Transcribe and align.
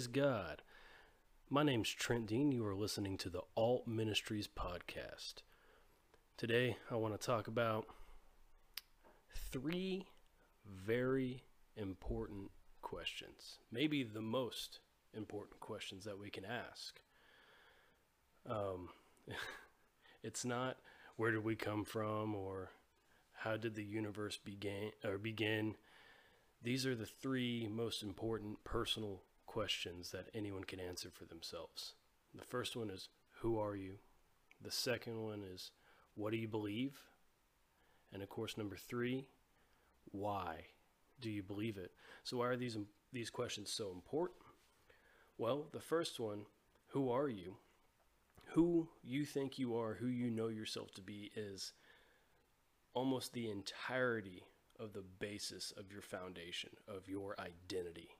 Praise 0.00 0.06
God. 0.06 0.62
My 1.50 1.62
name's 1.62 1.90
Trent 1.90 2.24
Dean. 2.24 2.52
You 2.52 2.64
are 2.64 2.74
listening 2.74 3.18
to 3.18 3.28
the 3.28 3.42
Alt 3.54 3.86
Ministries 3.86 4.48
podcast. 4.48 5.42
Today, 6.38 6.78
I 6.90 6.94
want 6.94 7.12
to 7.12 7.26
talk 7.26 7.46
about 7.46 7.84
three 9.52 10.06
very 10.64 11.42
important 11.76 12.50
questions. 12.80 13.58
Maybe 13.70 14.02
the 14.02 14.22
most 14.22 14.78
important 15.12 15.60
questions 15.60 16.06
that 16.06 16.18
we 16.18 16.30
can 16.30 16.46
ask. 16.46 16.98
Um, 18.48 18.88
it's 20.22 20.46
not 20.46 20.78
where 21.16 21.30
did 21.30 21.44
we 21.44 21.56
come 21.56 21.84
from 21.84 22.34
or 22.34 22.70
how 23.34 23.58
did 23.58 23.74
the 23.74 23.84
universe 23.84 24.38
begin 24.42 24.92
or 25.04 25.18
begin. 25.18 25.74
These 26.62 26.86
are 26.86 26.94
the 26.94 27.04
three 27.04 27.68
most 27.70 28.02
important 28.02 28.64
personal 28.64 29.20
questions 29.50 30.12
that 30.12 30.28
anyone 30.32 30.62
can 30.62 30.78
answer 30.78 31.10
for 31.10 31.24
themselves. 31.24 31.94
The 32.32 32.44
first 32.44 32.76
one 32.76 32.88
is 32.88 33.08
who 33.40 33.58
are 33.58 33.74
you? 33.74 33.94
The 34.62 34.70
second 34.70 35.20
one 35.24 35.42
is 35.42 35.72
what 36.14 36.30
do 36.30 36.36
you 36.36 36.46
believe? 36.46 37.00
And 38.12 38.22
of 38.22 38.28
course 38.28 38.56
number 38.56 38.76
3, 38.76 39.26
why 40.12 40.66
do 41.20 41.28
you 41.28 41.42
believe 41.42 41.78
it? 41.78 41.90
So 42.22 42.36
why 42.36 42.46
are 42.46 42.56
these 42.56 42.78
these 43.12 43.28
questions 43.28 43.72
so 43.72 43.90
important? 43.90 44.38
Well, 45.36 45.66
the 45.72 45.80
first 45.80 46.20
one, 46.20 46.42
who 46.90 47.10
are 47.10 47.28
you? 47.28 47.56
Who 48.52 48.88
you 49.02 49.24
think 49.24 49.58
you 49.58 49.76
are, 49.76 49.94
who 49.94 50.06
you 50.06 50.30
know 50.30 50.46
yourself 50.46 50.92
to 50.94 51.02
be 51.02 51.32
is 51.34 51.72
almost 52.94 53.32
the 53.32 53.50
entirety 53.50 54.44
of 54.78 54.92
the 54.92 55.04
basis 55.18 55.72
of 55.76 55.90
your 55.90 56.02
foundation, 56.02 56.70
of 56.86 57.08
your 57.08 57.34
identity. 57.40 58.10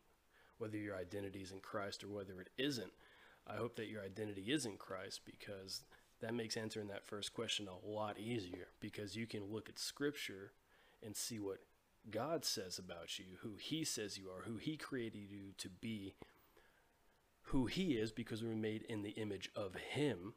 Whether 0.60 0.76
your 0.76 0.94
identity 0.94 1.40
is 1.40 1.52
in 1.52 1.60
Christ 1.60 2.04
or 2.04 2.08
whether 2.08 2.38
it 2.38 2.50
isn't, 2.58 2.92
I 3.46 3.56
hope 3.56 3.76
that 3.76 3.88
your 3.88 4.02
identity 4.02 4.52
is 4.52 4.66
in 4.66 4.76
Christ 4.76 5.22
because 5.24 5.80
that 6.20 6.34
makes 6.34 6.56
answering 6.56 6.88
that 6.88 7.06
first 7.06 7.32
question 7.32 7.66
a 7.66 7.88
lot 7.88 8.18
easier 8.18 8.68
because 8.78 9.16
you 9.16 9.26
can 9.26 9.50
look 9.50 9.70
at 9.70 9.78
Scripture 9.78 10.52
and 11.02 11.16
see 11.16 11.38
what 11.38 11.60
God 12.10 12.44
says 12.44 12.78
about 12.78 13.18
you, 13.18 13.24
who 13.40 13.54
He 13.58 13.84
says 13.84 14.18
you 14.18 14.28
are, 14.28 14.42
who 14.44 14.58
He 14.58 14.76
created 14.76 15.30
you 15.30 15.52
to 15.56 15.70
be, 15.70 16.14
who 17.44 17.64
He 17.66 17.92
is 17.92 18.12
because 18.12 18.42
we're 18.42 18.54
made 18.54 18.82
in 18.82 19.02
the 19.02 19.10
image 19.10 19.50
of 19.56 19.74
Him, 19.74 20.34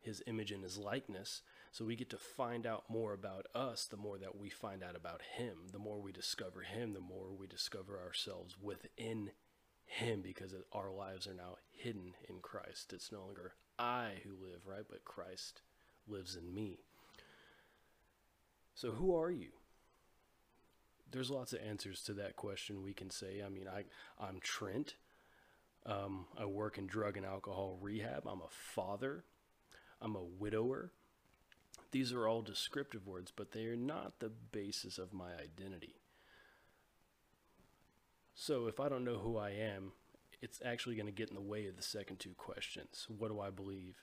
His 0.00 0.22
image 0.28 0.52
and 0.52 0.62
His 0.62 0.78
likeness. 0.78 1.42
So 1.72 1.86
we 1.86 1.96
get 1.96 2.10
to 2.10 2.18
find 2.18 2.66
out 2.66 2.84
more 2.90 3.14
about 3.14 3.46
us 3.54 3.86
the 3.86 3.96
more 3.96 4.18
that 4.18 4.38
we 4.38 4.50
find 4.50 4.84
out 4.84 4.94
about 4.94 5.22
Him. 5.36 5.54
The 5.72 5.78
more 5.78 5.98
we 5.98 6.12
discover 6.12 6.60
Him, 6.60 6.92
the 6.92 7.00
more 7.00 7.32
we 7.32 7.46
discover 7.46 7.98
ourselves 7.98 8.56
within 8.60 9.30
Him 9.86 10.20
because 10.20 10.54
our 10.70 10.90
lives 10.90 11.26
are 11.26 11.32
now 11.32 11.56
hidden 11.70 12.12
in 12.28 12.40
Christ. 12.42 12.92
It's 12.92 13.10
no 13.10 13.20
longer 13.20 13.54
I 13.78 14.16
who 14.22 14.32
live, 14.32 14.66
right? 14.66 14.84
But 14.88 15.06
Christ 15.06 15.62
lives 16.06 16.36
in 16.36 16.54
me. 16.54 16.80
So 18.74 18.90
who 18.90 19.16
are 19.16 19.30
you? 19.30 19.52
There's 21.10 21.30
lots 21.30 21.54
of 21.54 21.60
answers 21.66 22.02
to 22.02 22.12
that 22.14 22.36
question 22.36 22.82
we 22.82 22.92
can 22.92 23.08
say. 23.08 23.42
I 23.44 23.48
mean, 23.48 23.66
I, 23.66 23.84
I'm 24.22 24.40
Trent. 24.40 24.96
Um, 25.86 26.26
I 26.38 26.44
work 26.44 26.76
in 26.76 26.86
drug 26.86 27.16
and 27.16 27.24
alcohol 27.24 27.78
rehab. 27.80 28.26
I'm 28.26 28.42
a 28.42 28.50
father. 28.50 29.24
I'm 30.02 30.16
a 30.16 30.22
widower. 30.22 30.92
These 31.92 32.12
are 32.12 32.26
all 32.26 32.42
descriptive 32.42 33.06
words, 33.06 33.32
but 33.34 33.52
they 33.52 33.66
are 33.66 33.76
not 33.76 34.18
the 34.18 34.30
basis 34.30 34.98
of 34.98 35.12
my 35.12 35.32
identity. 35.34 35.96
So 38.34 38.66
if 38.66 38.80
I 38.80 38.88
don't 38.88 39.04
know 39.04 39.18
who 39.18 39.36
I 39.36 39.50
am, 39.50 39.92
it's 40.40 40.60
actually 40.64 40.96
going 40.96 41.06
to 41.06 41.12
get 41.12 41.28
in 41.28 41.34
the 41.34 41.40
way 41.40 41.66
of 41.66 41.76
the 41.76 41.82
second 41.82 42.18
two 42.18 42.34
questions. 42.36 43.06
What 43.08 43.28
do 43.28 43.40
I 43.40 43.50
believe? 43.50 43.96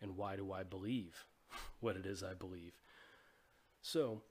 And 0.00 0.16
why 0.16 0.36
do 0.36 0.52
I 0.52 0.62
believe 0.62 1.26
what 1.80 1.96
it 1.96 2.06
is 2.06 2.22
I 2.22 2.34
believe? 2.34 2.74
So, 3.82 4.22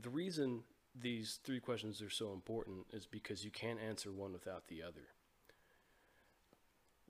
the 0.00 0.08
reason 0.08 0.62
these 0.98 1.40
three 1.44 1.60
questions 1.60 2.00
are 2.00 2.10
so 2.10 2.32
important 2.32 2.86
is 2.92 3.06
because 3.06 3.44
you 3.44 3.50
can't 3.50 3.80
answer 3.80 4.12
one 4.12 4.32
without 4.32 4.68
the 4.68 4.82
other. 4.82 5.08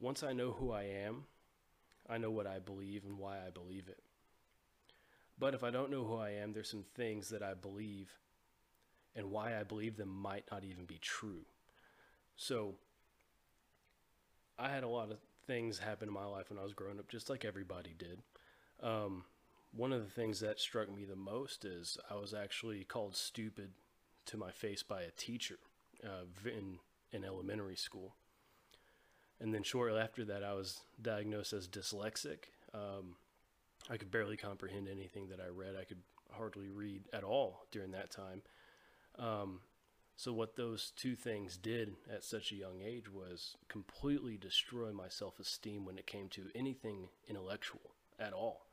Once 0.00 0.22
I 0.22 0.32
know 0.32 0.52
who 0.52 0.72
I 0.72 0.84
am, 0.84 1.24
I 2.08 2.18
know 2.18 2.30
what 2.30 2.46
I 2.46 2.58
believe 2.58 3.04
and 3.04 3.18
why 3.18 3.36
I 3.46 3.50
believe 3.50 3.88
it. 3.88 4.02
But 5.38 5.54
if 5.54 5.64
I 5.64 5.70
don't 5.70 5.90
know 5.90 6.04
who 6.04 6.16
I 6.16 6.30
am, 6.30 6.52
there's 6.52 6.70
some 6.70 6.84
things 6.94 7.28
that 7.30 7.42
I 7.42 7.54
believe 7.54 8.10
and 9.14 9.30
why 9.30 9.58
I 9.58 9.62
believe 9.62 9.96
them 9.96 10.08
might 10.08 10.44
not 10.50 10.64
even 10.64 10.84
be 10.84 10.98
true. 11.00 11.44
So 12.36 12.74
I 14.58 14.68
had 14.68 14.84
a 14.84 14.88
lot 14.88 15.10
of 15.10 15.18
things 15.46 15.78
happen 15.78 16.08
in 16.08 16.14
my 16.14 16.24
life 16.24 16.50
when 16.50 16.58
I 16.58 16.62
was 16.62 16.74
growing 16.74 16.98
up, 16.98 17.08
just 17.08 17.28
like 17.28 17.44
everybody 17.44 17.94
did. 17.98 18.20
Um, 18.82 19.24
one 19.74 19.92
of 19.92 20.04
the 20.04 20.10
things 20.10 20.40
that 20.40 20.60
struck 20.60 20.94
me 20.94 21.04
the 21.04 21.16
most 21.16 21.64
is 21.64 21.98
I 22.10 22.14
was 22.14 22.34
actually 22.34 22.84
called 22.84 23.16
stupid 23.16 23.70
to 24.26 24.36
my 24.36 24.50
face 24.50 24.82
by 24.82 25.02
a 25.02 25.10
teacher 25.10 25.58
uh, 26.04 26.24
in, 26.44 26.78
in 27.10 27.24
elementary 27.24 27.76
school. 27.76 28.14
And 29.42 29.52
then 29.52 29.64
shortly 29.64 30.00
after 30.00 30.24
that, 30.26 30.44
I 30.44 30.54
was 30.54 30.82
diagnosed 31.02 31.52
as 31.52 31.66
dyslexic. 31.66 32.44
Um, 32.72 33.16
I 33.90 33.96
could 33.96 34.12
barely 34.12 34.36
comprehend 34.36 34.86
anything 34.88 35.28
that 35.30 35.40
I 35.40 35.48
read. 35.48 35.74
I 35.78 35.82
could 35.82 35.98
hardly 36.30 36.68
read 36.68 37.02
at 37.12 37.24
all 37.24 37.66
during 37.72 37.90
that 37.90 38.12
time. 38.12 38.42
Um, 39.18 39.60
so, 40.16 40.32
what 40.32 40.54
those 40.54 40.92
two 40.94 41.16
things 41.16 41.56
did 41.56 41.96
at 42.08 42.22
such 42.22 42.52
a 42.52 42.56
young 42.56 42.82
age 42.82 43.10
was 43.12 43.56
completely 43.68 44.36
destroy 44.36 44.92
my 44.92 45.08
self 45.08 45.40
esteem 45.40 45.84
when 45.84 45.98
it 45.98 46.06
came 46.06 46.28
to 46.28 46.46
anything 46.54 47.08
intellectual 47.28 47.90
at 48.20 48.32
all. 48.32 48.66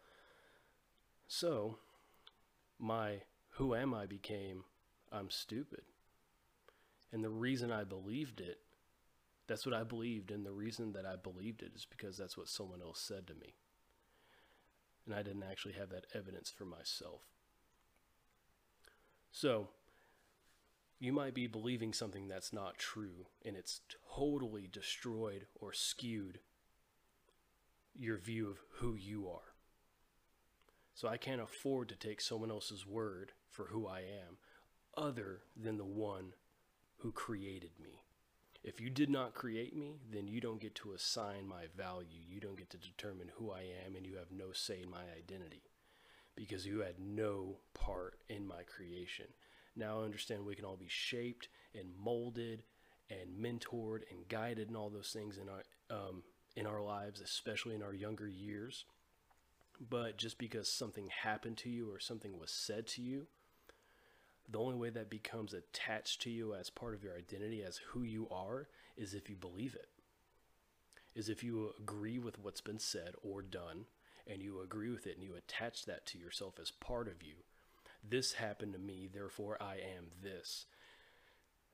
So, 1.28 1.80
my 2.78 3.22
who 3.54 3.74
am 3.74 3.96
I 3.96 4.06
became 4.06 4.66
I'm 5.12 5.32
stupid. 5.32 5.82
And 7.12 7.24
the 7.24 7.32
reason 7.32 7.72
I 7.72 7.84
believed 7.84 8.40
it 8.40 8.60
that's 9.50 9.66
what 9.66 9.76
I 9.76 9.84
believed, 9.84 10.30
and 10.30 10.46
the 10.46 10.52
reason 10.52 10.94
that 10.94 11.08
I 11.08 11.16
believed 11.16 11.64
it 11.64 11.72
is 11.76 11.84
because 11.84 12.18
that's 12.18 12.38
what 12.38 12.48
someone 12.48 12.82
else 12.84 13.02
said 13.02 13.26
to 13.28 13.34
me. 13.34 13.56
And 15.08 15.16
I 15.16 15.24
didn't 15.24 15.44
actually 15.44 15.74
have 15.74 15.90
that 15.90 16.06
evidence 16.14 16.52
for 16.52 16.66
myself. 16.66 17.22
So, 19.32 19.70
you 21.00 21.12
might 21.12 21.34
be 21.34 21.48
believing 21.48 21.94
something 21.94 22.28
that's 22.28 22.54
not 22.54 22.78
true, 22.78 23.26
and 23.44 23.56
it's 23.56 23.82
totally 24.16 24.70
destroyed 24.72 25.48
or 25.56 25.74
skewed 25.74 26.40
your 27.96 28.18
view 28.18 28.50
of 28.50 28.60
who 28.76 28.94
you 28.94 29.28
are. 29.28 29.56
So, 30.94 31.08
I 31.08 31.18
can't 31.18 31.42
afford 31.42 31.90
to 31.90 31.96
take 31.96 32.22
someone 32.22 32.52
else's 32.52 32.86
word 32.86 33.32
for 33.50 33.66
who 33.72 33.88
I 33.88 34.02
am 34.02 34.38
other 34.96 35.42
than 35.60 35.78
the 35.78 35.86
one 35.86 36.34
who 36.98 37.12
created 37.12 37.72
me. 37.82 38.04
If 38.64 38.82
you 38.82 38.90
did 38.90 39.10
not 39.10 39.34
create 39.34 39.76
me, 39.76 40.00
then 40.12 40.28
you 40.28 40.42
don't 40.42 40.60
get 40.60 40.76
to 40.76 40.92
assign 40.92 41.48
my 41.48 41.66
value. 41.78 42.20
You 42.28 42.42
don't 42.42 42.58
get 42.58 42.70
to 42.72 42.78
determine 42.78 43.32
who 43.36 43.52
I 43.52 43.62
am, 43.86 43.96
and 43.96 44.06
you 44.06 44.18
have 44.18 44.32
no 44.32 44.52
say 44.52 44.82
in 44.82 44.92
my 44.92 45.04
identity 45.18 45.64
because 46.36 46.66
you 46.66 46.80
had 46.80 47.00
no 47.00 47.58
part 47.74 48.20
in 48.30 48.48
my 48.48 48.64
creation. 48.64 49.28
Now 49.76 50.02
I 50.02 50.04
understand 50.06 50.46
we 50.46 50.56
can 50.56 50.66
all 50.66 50.78
be 50.78 50.88
shaped 50.90 51.48
and 51.74 51.90
molded 51.98 52.64
and 53.10 53.30
mentored 53.42 54.02
and 54.12 54.28
guided 54.28 54.68
and 54.68 54.78
all 54.78 54.90
those 54.90 55.12
things 55.12 55.38
in 55.38 55.48
our 55.50 55.64
um, 55.90 56.24
in 56.56 56.66
our 56.66 56.82
lives, 56.82 57.22
especially 57.22 57.76
in 57.76 57.84
our 57.84 57.94
younger 57.94 58.28
years. 58.28 58.86
But 59.90 60.18
just 60.18 60.38
because 60.38 60.70
something 60.70 61.10
happened 61.24 61.58
to 61.60 61.70
you 61.70 61.92
or 61.92 62.00
something 62.00 62.38
was 62.38 62.52
said 62.52 62.88
to 62.88 63.02
you 63.02 63.28
the 64.52 64.60
only 64.60 64.76
way 64.76 64.90
that 64.90 65.10
becomes 65.10 65.54
attached 65.54 66.22
to 66.24 66.30
you 66.30 66.56
as 66.56 66.70
part 66.70 66.94
of 66.94 67.04
your 67.04 67.16
identity, 67.16 67.64
as 67.64 67.78
who 67.92 68.04
you 68.04 68.28
are, 68.32 68.68
is 68.98 69.14
if 69.14 69.30
you 69.30 69.36
believe 69.36 69.76
it. 69.76 69.90
Is 71.16 71.30
if 71.30 71.44
you 71.44 71.74
agree 71.80 72.18
with 72.18 72.40
what's 72.40 72.62
been 72.62 72.80
said 72.80 73.14
or 73.22 73.42
done, 73.42 73.86
and 74.30 74.42
you 74.42 74.62
agree 74.62 74.90
with 74.90 75.08
it 75.08 75.16
and 75.16 75.24
you 75.24 75.36
attach 75.36 75.86
that 75.86 76.06
to 76.06 76.18
yourself 76.18 76.60
as 76.62 76.72
part 76.72 77.08
of 77.08 77.24
you. 77.24 77.34
This 78.08 78.34
happened 78.34 78.74
to 78.74 78.80
me, 78.80 79.10
therefore 79.12 79.58
I 79.60 79.76
am 79.76 80.06
this. 80.24 80.66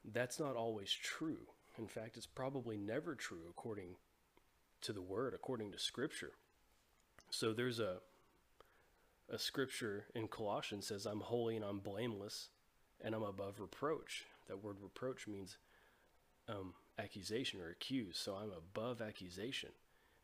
That's 0.03 0.39
not 0.39 0.55
always 0.55 0.91
true. 0.91 1.47
In 1.77 1.87
fact, 1.87 2.15
it's 2.15 2.25
probably 2.25 2.77
never 2.77 3.15
true 3.15 3.43
according 3.49 3.97
to 4.81 4.93
the 4.93 5.01
word, 5.01 5.33
according 5.33 5.71
to 5.73 5.79
scripture. 5.79 6.31
So 7.29 7.53
there's 7.53 7.79
a 7.79 7.97
a 9.27 9.39
scripture 9.39 10.05
in 10.13 10.27
Colossians 10.27 10.85
says, 10.85 11.07
I'm 11.07 11.21
holy 11.21 11.55
and 11.55 11.65
I'm 11.65 11.79
blameless 11.79 12.49
and 13.03 13.13
I'm 13.13 13.23
above 13.23 13.59
reproach. 13.59 14.25
That 14.47 14.63
word 14.63 14.77
reproach 14.81 15.27
means 15.27 15.57
um, 16.47 16.73
accusation 16.99 17.59
or 17.59 17.69
accuse. 17.69 18.17
So 18.17 18.35
I'm 18.35 18.51
above 18.51 19.01
accusation. 19.01 19.69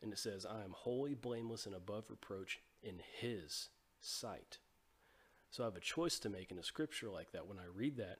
And 0.02 0.12
it 0.12 0.20
says, 0.20 0.46
I 0.46 0.64
am 0.64 0.74
wholly 0.76 1.14
blameless, 1.14 1.66
and 1.66 1.76
above 1.76 2.06
reproach 2.10 2.60
in 2.82 2.96
His 3.20 3.70
sight. 4.00 4.58
So 5.52 5.64
I 5.64 5.68
have 5.68 5.76
a 5.76 5.82
choice 5.82 6.18
to 6.20 6.30
make 6.30 6.52
in 6.52 6.58
a 6.58 6.64
scripture 6.64 7.10
like 7.10 7.32
that. 7.34 7.48
When 7.48 7.60
I 7.60 7.66
read 7.74 7.98
that, 7.98 8.18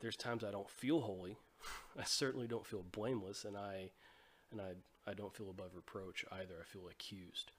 there's 0.00 0.16
times 0.16 0.44
I 0.44 0.50
don't 0.50 0.68
feel 0.68 1.00
holy 1.00 1.38
I 1.98 2.04
certainly 2.04 2.46
don't 2.46 2.66
feel 2.66 2.82
blameless, 2.82 3.44
and 3.44 3.56
I, 3.56 3.90
and 4.50 4.60
I, 4.60 5.10
I 5.10 5.14
don't 5.14 5.34
feel 5.34 5.50
above 5.50 5.74
reproach 5.74 6.24
either. 6.30 6.54
I 6.60 6.64
feel 6.64 6.88
accused. 6.88 7.52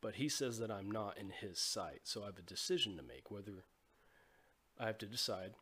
But 0.00 0.16
he 0.16 0.28
says 0.28 0.58
that 0.58 0.70
I'm 0.70 0.90
not 0.90 1.18
in 1.18 1.30
his 1.30 1.58
sight, 1.58 2.00
so 2.04 2.22
I 2.22 2.26
have 2.26 2.38
a 2.38 2.42
decision 2.42 2.96
to 2.96 3.02
make 3.02 3.30
whether 3.30 3.64
I 4.78 4.86
have 4.86 4.98
to 4.98 5.06
decide 5.06 5.52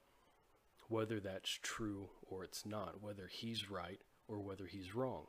whether 0.88 1.20
that's 1.20 1.58
true 1.62 2.08
or 2.28 2.44
it's 2.44 2.66
not, 2.66 3.02
whether 3.02 3.26
he's 3.26 3.70
right 3.70 4.00
or 4.28 4.40
whether 4.40 4.66
he's 4.66 4.94
wrong. 4.94 5.26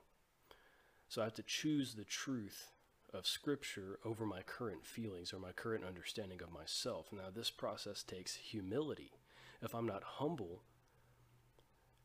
So 1.07 1.21
I 1.21 1.25
have 1.25 1.33
to 1.35 1.43
choose 1.43 1.93
the 1.93 2.03
truth 2.03 2.71
of 3.13 3.25
Scripture 3.25 3.99
over 4.03 4.25
my 4.25 4.41
current 4.41 4.85
feelings 4.85 5.31
or 5.33 5.39
my 5.39 5.53
current 5.53 5.85
understanding 5.85 6.41
of 6.41 6.51
myself. 6.51 7.07
Now, 7.13 7.29
this 7.33 7.49
process 7.49 8.03
takes 8.03 8.35
humility. 8.35 9.13
If 9.61 9.73
I'm 9.73 9.87
not 9.87 10.03
humble 10.03 10.63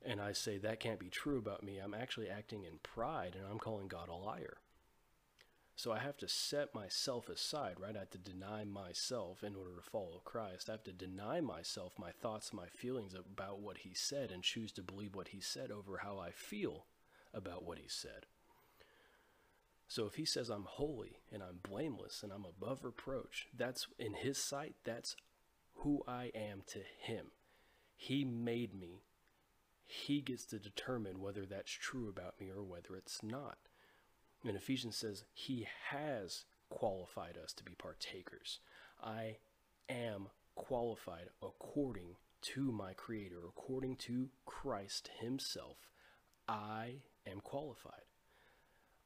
and 0.05 0.21
I 0.21 0.33
say 0.33 0.59
that 0.59 0.81
can't 0.81 1.01
be 1.01 1.11
true 1.11 1.39
about 1.39 1.63
me, 1.63 1.79
I'm 1.79 1.95
actually 1.95 2.29
acting 2.29 2.65
in 2.65 2.79
pride 2.83 3.35
and 3.37 3.45
I'm 3.51 3.59
calling 3.59 3.89
God 3.89 4.09
a 4.09 4.15
liar. 4.15 4.59
So 5.83 5.91
I 5.91 5.99
have 5.99 6.17
to 6.19 6.29
set 6.29 6.77
myself 6.77 7.29
aside, 7.29 7.75
right? 7.81 7.97
I 7.97 7.99
have 7.99 8.11
to 8.11 8.19
deny 8.19 8.63
myself 8.63 9.43
in 9.43 9.57
order 9.57 9.75
to 9.75 9.91
follow 9.91 10.23
Christ. 10.25 10.69
I 10.69 10.75
have 10.75 10.85
to 10.85 10.93
deny 10.93 11.41
myself 11.41 11.99
my 11.99 12.13
thoughts, 12.13 12.53
my 12.53 12.69
feelings 12.69 13.15
about 13.15 13.59
what 13.59 13.79
he 13.79 13.93
said, 13.93 14.31
and 14.31 14.45
choose 14.45 14.71
to 14.75 14.83
believe 14.85 15.17
what 15.17 15.31
he 15.31 15.41
said 15.41 15.73
over 15.73 15.99
how 16.05 16.21
I 16.21 16.31
feel 16.31 16.87
about 17.35 17.65
what 17.65 17.79
he 17.79 17.89
said. 17.89 18.27
So 19.89 20.07
if 20.07 20.15
he 20.15 20.25
says 20.25 20.51
I'm 20.51 20.67
holy 20.69 21.19
and 21.33 21.43
I'm 21.43 21.59
blameless 21.69 22.23
and 22.23 22.31
I'm 22.31 22.45
above 22.45 22.85
reproach, 22.85 23.49
that's 23.53 23.89
in 23.99 24.15
his 24.15 24.39
sight, 24.39 24.77
that's 24.85 25.17
who 25.79 26.05
I 26.07 26.31
am 26.33 26.63
to 26.69 26.79
him. 27.01 27.33
He 27.97 28.25
made 28.25 28.73
me. 28.73 29.03
He 29.85 30.21
gets 30.21 30.47
to 30.47 30.61
determine 30.61 31.19
whether 31.19 31.45
that's 31.45 31.73
true 31.73 32.09
about 32.09 32.41
me 32.41 32.51
or 32.51 32.63
whether 32.63 32.95
it's 32.95 33.21
not. 33.25 33.59
And 34.45 34.57
Ephesians 34.57 34.97
says 34.97 35.25
he 35.33 35.67
has 35.91 36.45
qualified 36.69 37.37
us 37.43 37.53
to 37.53 37.65
be 37.65 37.75
partakers. 37.75 38.59
I 39.03 39.37
am 39.89 40.29
qualified 40.55 41.29
according 41.43 42.17
to 42.43 42.73
my 42.73 42.93
Creator, 42.93 43.39
according 43.47 43.97
to 43.97 44.31
Christ 44.47 45.11
Himself. 45.21 45.77
I 46.49 47.03
am 47.27 47.41
qualified. 47.41 48.03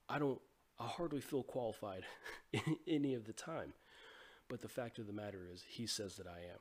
I 0.09 0.19
don't, 0.19 0.41
I 0.79 0.87
hardly 0.87 1.21
feel 1.21 1.43
qualified 1.43 2.05
any 2.89 3.15
of 3.15 3.27
the 3.27 3.33
time. 3.33 3.75
But 4.49 4.63
the 4.63 4.69
fact 4.69 4.99
of 4.99 5.07
the 5.07 5.13
matter 5.13 5.47
is, 5.53 5.65
He 5.69 5.87
says 5.87 6.17
that 6.17 6.27
I 6.27 6.39
am. 6.39 6.61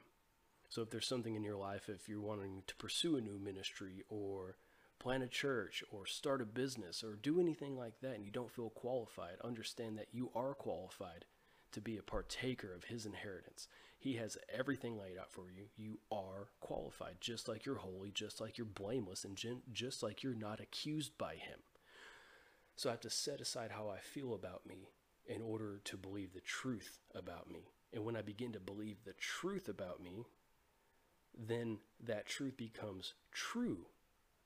So 0.70 0.82
if 0.82 0.90
there's 0.90 1.08
something 1.08 1.36
in 1.36 1.44
your 1.44 1.56
life, 1.56 1.88
if 1.88 2.10
you're 2.10 2.20
wanting 2.20 2.64
to 2.68 2.76
pursue 2.76 3.16
a 3.16 3.22
new 3.22 3.40
ministry 3.40 4.04
or 4.10 4.58
plant 5.00 5.24
a 5.24 5.28
church 5.28 5.84
or 5.92 6.06
start 6.06 6.42
a 6.42 6.46
business 6.46 7.04
or 7.04 7.16
do 7.16 7.40
anything 7.40 7.78
like 7.78 8.00
that 8.02 8.16
and 8.16 8.26
you 8.26 8.32
don't 8.32 8.52
feel 8.52 8.70
qualified, 8.70 9.38
understand 9.44 9.98
that 9.98 10.08
you 10.12 10.32
are 10.36 10.54
qualified 10.54 11.26
to 11.72 11.82
be 11.82 11.98
a 11.98 12.04
partaker 12.04 12.74
of 12.74 12.86
his 12.86 13.06
inheritance. 13.06 13.68
He 13.98 14.14
has 14.16 14.38
everything 14.54 14.98
laid 14.98 15.18
out 15.18 15.32
for 15.32 15.52
you. 15.52 15.66
You 15.76 16.00
are 16.12 16.50
qualified, 16.60 17.18
just 17.20 17.48
like 17.48 17.66
you're 17.66 17.76
holy, 17.76 18.12
just 18.12 18.40
like 18.40 18.58
you're 18.58 18.66
blameless, 18.66 19.26
and 19.26 19.38
just 19.74 20.04
like 20.04 20.24
you're 20.24 20.34
not 20.34 20.60
accused 20.60 21.18
by 21.18 21.36
him. 21.36 21.60
So 22.76 22.90
I 22.90 22.94
have 22.94 23.02
to 23.02 23.10
set 23.10 23.42
aside 23.42 23.72
how 23.72 23.90
I 23.90 24.00
feel 24.00 24.34
about 24.34 24.66
me 24.66 24.90
in 25.28 25.42
order 25.42 25.82
to 25.86 25.98
believe 25.98 26.34
the 26.34 26.42
truth 26.42 27.00
about 27.14 27.50
me. 27.50 27.72
And 27.94 28.06
when 28.06 28.16
I 28.16 28.22
begin 28.22 28.52
to 28.54 28.60
believe 28.60 28.98
the 29.04 29.14
truth 29.14 29.68
about 29.68 30.04
me, 30.04 30.26
then 31.38 31.80
that 32.04 32.26
truth 32.26 32.58
becomes 32.58 33.14
true 33.32 33.88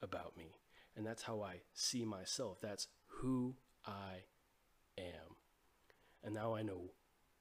about 0.01 0.37
me. 0.37 0.55
And 0.95 1.05
that's 1.05 1.23
how 1.23 1.41
I 1.41 1.61
see 1.73 2.03
myself. 2.05 2.59
That's 2.61 2.87
who 3.07 3.55
I 3.85 4.23
am. 4.97 5.35
And 6.23 6.33
now 6.33 6.55
I 6.55 6.61
know 6.61 6.91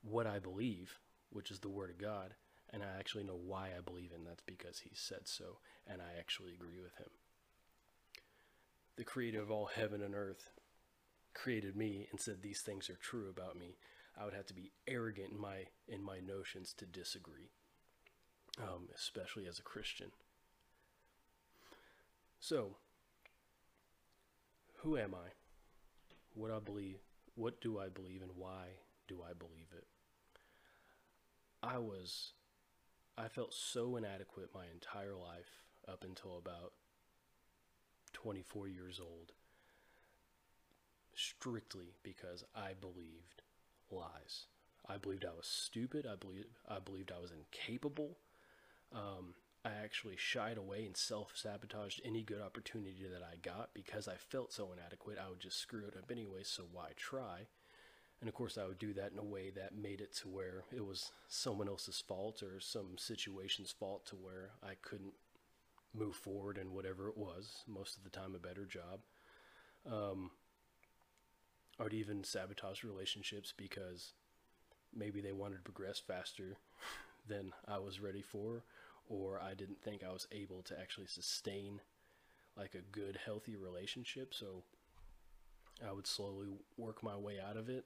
what 0.02 0.26
I 0.26 0.38
believe, 0.38 0.98
which 1.30 1.50
is 1.50 1.60
the 1.60 1.68
Word 1.68 1.90
of 1.90 1.98
God, 1.98 2.34
and 2.70 2.82
I 2.82 2.98
actually 2.98 3.24
know 3.24 3.38
why 3.42 3.70
I 3.76 3.80
believe 3.84 4.12
in 4.14 4.24
that's 4.24 4.42
because 4.46 4.80
He 4.80 4.90
said 4.94 5.22
so, 5.24 5.58
and 5.86 6.00
I 6.00 6.18
actually 6.18 6.52
agree 6.52 6.78
with 6.80 6.94
Him. 6.96 7.08
The 8.96 9.04
creator 9.04 9.40
of 9.40 9.50
all 9.50 9.66
heaven 9.66 10.02
and 10.02 10.14
earth 10.14 10.50
created 11.34 11.76
me 11.76 12.08
and 12.10 12.20
said 12.20 12.42
these 12.42 12.62
things 12.62 12.90
are 12.90 12.98
true 13.00 13.28
about 13.28 13.58
me. 13.58 13.76
I 14.20 14.24
would 14.24 14.34
have 14.34 14.46
to 14.46 14.54
be 14.54 14.72
arrogant 14.86 15.32
in 15.32 15.40
my 15.40 15.66
in 15.86 16.02
my 16.02 16.18
notions 16.18 16.74
to 16.78 16.86
disagree, 16.86 17.50
um, 18.60 18.88
especially 18.94 19.46
as 19.46 19.58
a 19.58 19.62
Christian. 19.62 20.10
So, 22.40 22.76
who 24.78 24.96
am 24.96 25.14
I? 25.14 25.32
What 26.34 26.50
I 26.50 26.60
believe? 26.60 26.98
What 27.34 27.60
do 27.60 27.78
I 27.78 27.88
believe, 27.88 28.22
and 28.22 28.32
why 28.36 28.66
do 29.06 29.22
I 29.22 29.32
believe 29.32 29.68
it? 29.76 29.86
I 31.62 31.78
was, 31.78 32.32
I 33.16 33.28
felt 33.28 33.52
so 33.52 33.96
inadequate 33.96 34.50
my 34.54 34.64
entire 34.72 35.14
life 35.14 35.64
up 35.88 36.04
until 36.04 36.38
about 36.38 36.72
24 38.12 38.68
years 38.68 39.00
old, 39.00 39.32
strictly 41.14 41.94
because 42.02 42.44
I 42.54 42.72
believed 42.80 43.42
lies. 43.90 44.46
I 44.88 44.96
believed 44.96 45.24
I 45.24 45.36
was 45.36 45.46
stupid. 45.46 46.06
I 46.10 46.16
believed 46.16 46.46
I 46.68 46.78
believed 46.78 47.12
I 47.14 47.20
was 47.20 47.32
incapable. 47.32 48.16
Um, 48.92 49.34
I 49.68 49.84
actually 49.84 50.16
shied 50.16 50.56
away 50.56 50.86
and 50.86 50.96
self 50.96 51.32
sabotaged 51.34 52.00
any 52.04 52.22
good 52.22 52.40
opportunity 52.40 53.04
that 53.12 53.22
I 53.22 53.36
got 53.36 53.74
because 53.74 54.08
I 54.08 54.14
felt 54.14 54.52
so 54.52 54.72
inadequate. 54.72 55.18
I 55.22 55.28
would 55.28 55.40
just 55.40 55.58
screw 55.58 55.84
it 55.86 55.96
up 55.96 56.10
anyway, 56.10 56.42
so 56.42 56.64
why 56.72 56.90
try? 56.96 57.48
And 58.20 58.28
of 58.28 58.34
course, 58.34 58.56
I 58.58 58.66
would 58.66 58.78
do 58.78 58.94
that 58.94 59.12
in 59.12 59.18
a 59.18 59.24
way 59.24 59.50
that 59.50 59.76
made 59.76 60.00
it 60.00 60.14
to 60.16 60.28
where 60.28 60.64
it 60.74 60.84
was 60.84 61.12
someone 61.28 61.68
else's 61.68 62.02
fault 62.06 62.42
or 62.42 62.58
some 62.60 62.96
situation's 62.96 63.70
fault 63.70 64.06
to 64.06 64.16
where 64.16 64.50
I 64.62 64.72
couldn't 64.80 65.12
move 65.94 66.16
forward 66.16 66.58
in 66.58 66.72
whatever 66.72 67.08
it 67.08 67.16
was, 67.16 67.62
most 67.66 67.96
of 67.96 68.04
the 68.04 68.10
time, 68.10 68.34
a 68.34 68.38
better 68.38 68.64
job. 68.64 69.00
Um, 69.90 70.30
I 71.78 71.84
would 71.84 71.94
even 71.94 72.24
sabotage 72.24 72.82
relationships 72.82 73.54
because 73.56 74.14
maybe 74.94 75.20
they 75.20 75.32
wanted 75.32 75.56
to 75.56 75.62
progress 75.70 76.00
faster 76.00 76.56
than 77.28 77.52
I 77.68 77.78
was 77.78 78.00
ready 78.00 78.22
for, 78.22 78.64
or 79.08 79.40
I 79.40 79.54
didn't 79.54 79.82
think 79.82 80.02
I 80.02 80.12
was 80.12 80.28
able 80.32 80.62
to 80.62 80.78
actually 80.78 81.06
sustain 81.06 81.80
like 82.56 82.74
a 82.74 82.92
good, 82.92 83.18
healthy 83.24 83.56
relationship. 83.56 84.34
So 84.34 84.62
I 85.86 85.92
would 85.92 86.06
slowly 86.06 86.48
work 86.76 87.02
my 87.02 87.16
way 87.16 87.38
out 87.40 87.56
of 87.56 87.68
it. 87.68 87.84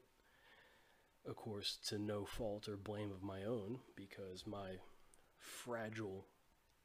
Of 1.24 1.36
course, 1.36 1.78
to 1.88 1.98
no 1.98 2.24
fault 2.24 2.68
or 2.68 2.76
blame 2.76 3.12
of 3.12 3.22
my 3.22 3.44
own, 3.44 3.78
because 3.94 4.44
my 4.44 4.78
fragile 5.38 6.26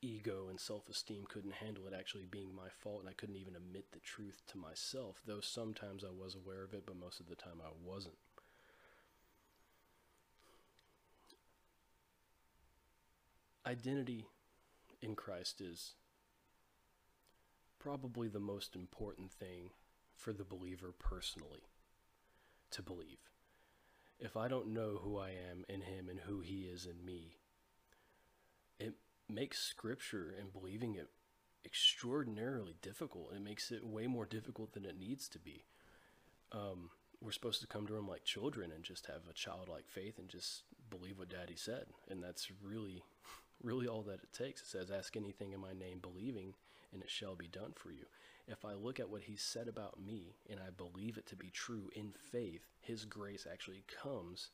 ego 0.01 0.47
and 0.47 0.59
self 0.59 0.87
esteem 0.89 1.25
couldn't 1.27 1.55
handle 1.55 1.87
it 1.87 1.93
actually 1.97 2.25
being 2.29 2.55
my 2.55 2.69
fault, 2.69 2.99
and 2.99 3.09
I 3.09 3.13
couldn't 3.13 3.37
even 3.37 3.55
admit 3.55 3.91
the 3.91 3.99
truth 3.99 4.43
to 4.49 4.57
myself, 4.57 5.21
though 5.25 5.39
sometimes 5.39 6.03
I 6.03 6.11
was 6.11 6.35
aware 6.35 6.63
of 6.63 6.73
it, 6.73 6.83
but 6.85 6.99
most 6.99 7.19
of 7.19 7.27
the 7.27 7.35
time 7.35 7.59
I 7.63 7.71
wasn't. 7.83 8.17
Identity 13.67 14.25
in 15.01 15.13
Christ 15.15 15.59
is 15.59 15.95
probably 17.79 18.29
the 18.29 18.39
most 18.39 18.75
important 18.75 19.31
thing 19.31 19.71
for 20.15 20.31
the 20.31 20.45
believer 20.45 20.93
personally 20.97 21.63
to 22.71 22.81
believe. 22.81 23.19
If 24.19 24.35
I 24.35 24.47
don't 24.47 24.73
know 24.73 24.99
who 25.03 25.17
I 25.17 25.29
am 25.29 25.65
in 25.69 25.81
Him 25.81 26.09
and 26.09 26.21
who 26.21 26.39
He 26.39 26.61
is 26.61 26.85
in 26.85 27.05
me, 27.05 27.37
it 28.79 28.95
makes 29.29 29.59
Scripture 29.59 30.33
and 30.39 30.51
believing 30.51 30.95
it 30.95 31.09
extraordinarily 31.65 32.77
difficult. 32.81 33.33
It 33.35 33.43
makes 33.43 33.69
it 33.71 33.85
way 33.85 34.07
more 34.07 34.25
difficult 34.25 34.73
than 34.73 34.85
it 34.85 34.97
needs 34.97 35.27
to 35.29 35.39
be. 35.39 35.65
Um, 36.51 36.89
we're 37.21 37.31
supposed 37.31 37.61
to 37.61 37.67
come 37.67 37.85
to 37.87 37.97
Him 37.97 38.07
like 38.07 38.23
children 38.23 38.71
and 38.73 38.83
just 38.83 39.07
have 39.07 39.27
a 39.29 39.33
childlike 39.33 39.87
faith 39.87 40.17
and 40.17 40.29
just 40.29 40.63
believe 40.89 41.19
what 41.19 41.29
Daddy 41.29 41.55
said. 41.55 41.87
And 42.09 42.23
that's 42.23 42.49
really 42.63 43.03
really 43.61 43.87
all 43.87 44.03
that 44.03 44.23
it 44.23 44.33
takes. 44.33 44.61
It 44.61 44.67
says, 44.67 44.91
Ask 44.91 45.15
anything 45.15 45.53
in 45.53 45.59
my 45.59 45.73
name, 45.73 45.99
believing, 45.99 46.53
and 46.93 47.01
it 47.01 47.09
shall 47.09 47.35
be 47.35 47.47
done 47.47 47.73
for 47.75 47.91
you. 47.91 48.05
If 48.47 48.63
I 48.63 48.73
look 48.73 48.99
at 48.99 49.09
what 49.09 49.23
he 49.23 49.35
said 49.35 49.67
about 49.67 49.99
me 49.99 50.35
and 50.49 50.59
I 50.59 50.69
believe 50.69 51.17
it 51.17 51.25
to 51.27 51.35
be 51.35 51.49
true 51.49 51.89
in 51.95 52.13
faith, 52.31 52.61
his 52.79 53.03
grace 53.03 53.45
actually 53.51 53.83
comes 54.01 54.51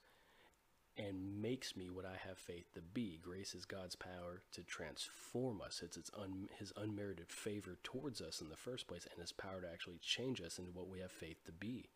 and 0.98 1.42
makes 1.42 1.76
me 1.76 1.90
what 1.90 2.06
I 2.06 2.16
have 2.28 2.38
faith 2.38 2.72
to 2.74 2.82
be. 2.82 3.20
Grace 3.22 3.56
is 3.56 3.66
God's 3.66 3.96
power 3.96 4.42
to 4.52 4.64
transform 4.64 5.62
us. 5.62 5.82
It's, 5.84 5.98
it's 5.98 6.12
un, 6.20 6.50
his 6.58 6.72
unmerited 6.78 7.32
favor 7.32 7.78
towards 7.84 8.22
us 8.22 8.42
in 8.42 8.50
the 8.50 8.56
first 8.56 8.88
place 8.88 9.08
and 9.12 9.20
his 9.20 9.32
power 9.32 9.62
to 9.62 9.72
actually 9.72 10.00
change 10.02 10.42
us 10.42 10.60
into 10.60 10.72
what 10.72 10.90
we 10.90 11.00
have 11.00 11.12
faith 11.12 11.44
to 11.46 11.52
be. 11.52 11.90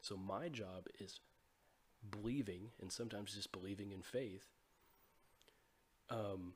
So 0.00 0.16
my 0.16 0.48
job 0.48 0.86
is 1.00 1.20
believing 2.10 2.70
and 2.80 2.92
sometimes 2.92 3.34
just 3.34 3.50
believing 3.50 3.90
in 3.90 4.02
faith 4.02 4.44
um, 6.10 6.54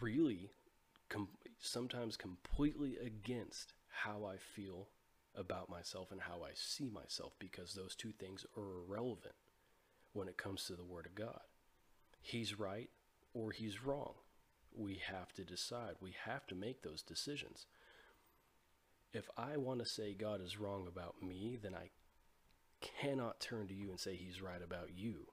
really 0.00 0.50
com- 1.08 1.28
sometimes 1.58 2.16
completely 2.16 2.96
against 2.96 3.74
how 3.88 4.24
I 4.24 4.36
feel 4.36 4.88
about 5.34 5.68
myself 5.68 6.10
and 6.10 6.20
how 6.20 6.42
I 6.44 6.50
see 6.54 6.88
myself 6.88 7.32
because 7.38 7.74
those 7.74 7.94
two 7.94 8.12
things 8.12 8.46
are 8.56 8.82
irrelevant 8.88 9.34
when 10.12 10.28
it 10.28 10.38
comes 10.38 10.64
to 10.64 10.74
the 10.74 10.84
Word 10.84 11.06
of 11.06 11.14
God. 11.14 11.40
He's 12.22 12.58
right 12.58 12.90
or 13.34 13.52
he's 13.52 13.84
wrong. 13.84 14.14
We 14.74 15.00
have 15.10 15.32
to 15.34 15.44
decide. 15.44 15.94
We 16.00 16.14
have 16.24 16.46
to 16.48 16.54
make 16.54 16.82
those 16.82 17.02
decisions. 17.02 17.66
If 19.12 19.28
I 19.36 19.56
want 19.56 19.80
to 19.80 19.86
say 19.86 20.14
God 20.14 20.42
is 20.42 20.58
wrong 20.58 20.86
about 20.88 21.22
me, 21.22 21.58
then 21.62 21.74
I 21.74 21.90
cannot 22.80 23.40
turn 23.40 23.68
to 23.68 23.74
you 23.74 23.90
and 23.90 24.00
say 24.00 24.16
he's 24.16 24.42
right 24.42 24.62
about 24.62 24.90
you. 24.94 25.26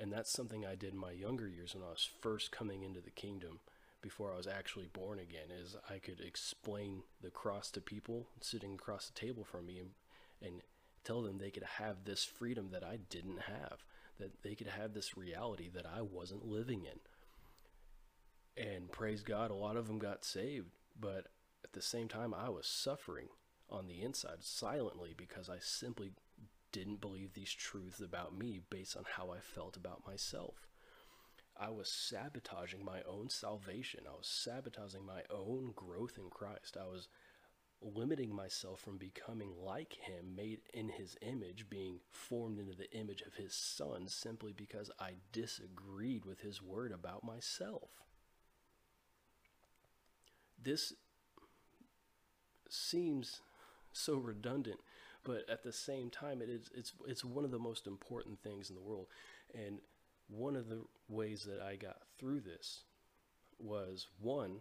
And 0.00 0.12
that's 0.12 0.32
something 0.32 0.64
I 0.64 0.74
did 0.74 0.94
in 0.94 0.98
my 0.98 1.12
younger 1.12 1.48
years 1.48 1.74
when 1.74 1.84
I 1.84 1.90
was 1.90 2.08
first 2.20 2.50
coming 2.50 2.82
into 2.82 3.00
the 3.00 3.10
kingdom 3.10 3.60
before 4.02 4.32
I 4.32 4.36
was 4.36 4.48
actually 4.48 4.88
born 4.92 5.20
again 5.20 5.56
is 5.62 5.76
I 5.88 5.98
could 5.98 6.20
explain 6.20 7.04
the 7.22 7.30
cross 7.30 7.70
to 7.70 7.80
people 7.80 8.26
sitting 8.40 8.74
across 8.74 9.06
the 9.06 9.18
table 9.18 9.44
from 9.44 9.66
me 9.66 9.78
and, 9.78 9.90
and 10.42 10.62
tell 11.04 11.22
them 11.22 11.38
they 11.38 11.52
could 11.52 11.64
have 11.78 12.04
this 12.04 12.24
freedom 12.24 12.70
that 12.72 12.82
I 12.82 12.98
didn't 13.08 13.42
have, 13.42 13.84
that 14.18 14.42
they 14.42 14.54
could 14.54 14.66
have 14.66 14.92
this 14.92 15.16
reality 15.16 15.70
that 15.72 15.86
I 15.86 16.02
wasn't 16.02 16.44
living 16.44 16.84
in. 16.84 18.64
And 18.64 18.90
praise 18.90 19.22
God, 19.22 19.50
a 19.50 19.54
lot 19.54 19.76
of 19.76 19.86
them 19.86 19.98
got 19.98 20.24
saved, 20.24 20.70
but 21.00 21.28
at 21.64 21.72
the 21.72 21.80
same 21.80 22.08
time, 22.08 22.34
I 22.34 22.50
was 22.50 22.66
suffering 22.66 23.28
on 23.70 23.86
the 23.86 24.02
inside 24.02 24.42
silently 24.42 25.14
because 25.16 25.48
I 25.48 25.56
simply 25.60 26.12
didn't 26.72 27.00
believe 27.00 27.34
these 27.34 27.52
truths 27.52 28.00
about 28.00 28.36
me 28.36 28.60
based 28.70 28.96
on 28.96 29.04
how 29.16 29.30
I 29.30 29.38
felt 29.40 29.76
about 29.76 30.06
myself. 30.06 30.66
I 31.56 31.68
was 31.70 31.88
sabotaging 31.88 32.84
my 32.84 33.02
own 33.02 33.28
salvation. 33.28 34.00
I 34.08 34.16
was 34.16 34.26
sabotaging 34.26 35.04
my 35.04 35.22
own 35.30 35.72
growth 35.76 36.16
in 36.18 36.30
Christ. 36.30 36.76
I 36.80 36.86
was 36.86 37.08
limiting 37.82 38.34
myself 38.34 38.80
from 38.80 38.96
becoming 38.96 39.52
like 39.62 39.94
Him, 40.00 40.34
made 40.34 40.60
in 40.72 40.88
His 40.88 41.16
image, 41.20 41.66
being 41.68 42.00
formed 42.10 42.58
into 42.58 42.74
the 42.74 42.90
image 42.96 43.22
of 43.22 43.34
His 43.34 43.54
Son, 43.54 44.08
simply 44.08 44.52
because 44.52 44.90
I 44.98 45.12
disagreed 45.32 46.24
with 46.24 46.40
His 46.40 46.62
word 46.62 46.92
about 46.92 47.24
myself. 47.24 47.90
This 50.60 50.94
seems 52.70 53.40
so 53.92 54.14
redundant, 54.14 54.80
but 55.24 55.48
at 55.48 55.62
the 55.62 55.72
same 55.72 56.10
time, 56.10 56.42
it 56.42 56.48
is 56.48 56.70
it's 56.74 56.92
it's 57.06 57.24
one 57.24 57.44
of 57.44 57.50
the 57.50 57.58
most 57.58 57.86
important 57.86 58.42
things 58.42 58.68
in 58.70 58.76
the 58.76 58.82
world, 58.82 59.06
and 59.54 59.78
one 60.28 60.56
of 60.56 60.68
the 60.68 60.82
ways 61.08 61.44
that 61.44 61.60
I 61.60 61.76
got 61.76 61.98
through 62.18 62.40
this 62.40 62.84
was 63.58 64.08
one, 64.20 64.60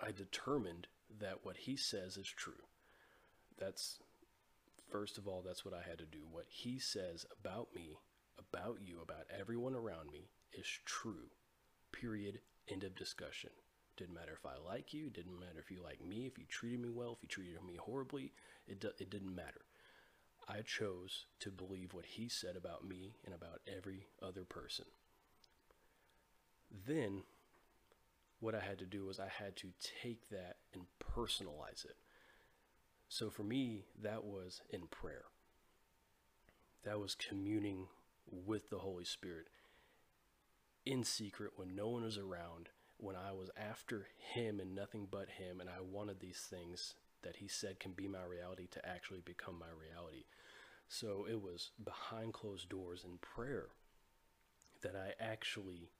I 0.00 0.12
determined 0.12 0.86
that 1.20 1.40
what 1.44 1.56
he 1.58 1.76
says 1.76 2.16
is 2.16 2.28
true. 2.28 2.62
That's, 3.58 3.98
first 4.90 5.18
of 5.18 5.26
all, 5.26 5.42
that's 5.44 5.64
what 5.64 5.74
I 5.74 5.88
had 5.88 5.98
to 5.98 6.06
do. 6.06 6.20
What 6.30 6.46
he 6.48 6.78
says 6.78 7.26
about 7.38 7.68
me, 7.74 7.98
about 8.38 8.78
you, 8.80 9.00
about 9.02 9.26
everyone 9.38 9.74
around 9.74 10.10
me 10.10 10.30
is 10.52 10.66
true. 10.84 11.30
Period. 11.92 12.40
End 12.68 12.84
of 12.84 12.94
discussion. 12.94 13.50
Didn't 13.96 14.14
matter 14.14 14.32
if 14.32 14.46
I 14.46 14.56
like 14.66 14.94
you, 14.94 15.10
didn't 15.10 15.38
matter 15.38 15.58
if 15.58 15.70
you 15.70 15.82
like 15.82 16.02
me, 16.02 16.26
if 16.26 16.38
you 16.38 16.44
treated 16.48 16.80
me 16.80 16.88
well, 16.88 17.12
if 17.12 17.22
you 17.22 17.28
treated 17.28 17.62
me 17.62 17.76
horribly, 17.76 18.32
it, 18.70 18.84
it 18.98 19.10
didn't 19.10 19.34
matter. 19.34 19.62
I 20.48 20.62
chose 20.62 21.26
to 21.40 21.50
believe 21.50 21.92
what 21.92 22.06
he 22.06 22.28
said 22.28 22.56
about 22.56 22.86
me 22.86 23.16
and 23.24 23.34
about 23.34 23.60
every 23.68 24.06
other 24.22 24.44
person. 24.44 24.86
Then, 26.86 27.22
what 28.40 28.54
I 28.54 28.60
had 28.60 28.78
to 28.78 28.86
do 28.86 29.06
was 29.06 29.20
I 29.20 29.28
had 29.28 29.56
to 29.56 29.68
take 30.02 30.28
that 30.30 30.56
and 30.72 30.84
personalize 30.98 31.84
it. 31.84 31.96
So 33.08 33.28
for 33.28 33.42
me, 33.42 33.84
that 34.00 34.24
was 34.24 34.62
in 34.70 34.86
prayer. 34.86 35.24
That 36.84 37.00
was 37.00 37.14
communing 37.14 37.88
with 38.26 38.70
the 38.70 38.78
Holy 38.78 39.04
Spirit 39.04 39.48
in 40.86 41.04
secret 41.04 41.52
when 41.56 41.74
no 41.74 41.88
one 41.88 42.04
was 42.04 42.16
around, 42.16 42.70
when 42.96 43.16
I 43.16 43.32
was 43.32 43.50
after 43.56 44.06
Him 44.34 44.60
and 44.60 44.74
nothing 44.74 45.06
but 45.10 45.28
Him, 45.30 45.60
and 45.60 45.68
I 45.68 45.80
wanted 45.80 46.20
these 46.20 46.46
things 46.48 46.94
that 47.22 47.36
He 47.36 47.48
said 47.48 47.80
can 47.80 47.92
be 47.92 48.08
my 48.08 48.22
reality 48.22 48.66
to 48.72 48.88
actually 48.88 49.20
become 49.24 49.58
my 49.58 49.66
reality. 49.66 50.24
So 50.88 51.26
it 51.30 51.40
was 51.40 51.70
behind 51.82 52.32
closed 52.32 52.68
doors 52.68 53.04
in 53.04 53.18
prayer 53.18 53.68
that 54.82 54.96
I 54.96 55.12
actually 55.22 55.90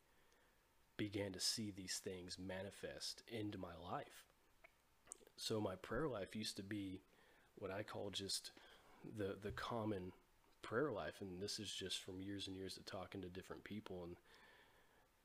began 0.97 1.33
to 1.33 1.41
see 1.41 1.71
these 1.71 2.01
things 2.03 2.39
manifest 2.39 3.23
into 3.31 3.57
my 3.57 3.75
life. 3.91 4.25
So 5.37 5.61
my 5.61 5.77
prayer 5.77 6.09
life 6.09 6.37
used 6.37 6.57
to 6.57 6.63
be 6.63 7.01
what 7.57 7.71
I 7.71 7.83
call 7.83 8.11
just 8.11 8.51
the 9.17 9.37
the 9.41 9.53
common 9.53 10.13
prayer 10.63 10.93
life 10.93 11.23
and 11.23 11.41
this 11.41 11.59
is 11.59 11.73
just 11.73 12.03
from 12.03 12.21
years 12.21 12.47
and 12.47 12.57
years 12.57 12.77
of 12.77 12.85
talking 12.85 13.23
to 13.23 13.29
different 13.29 13.65
people 13.65 14.05
and 14.05 14.17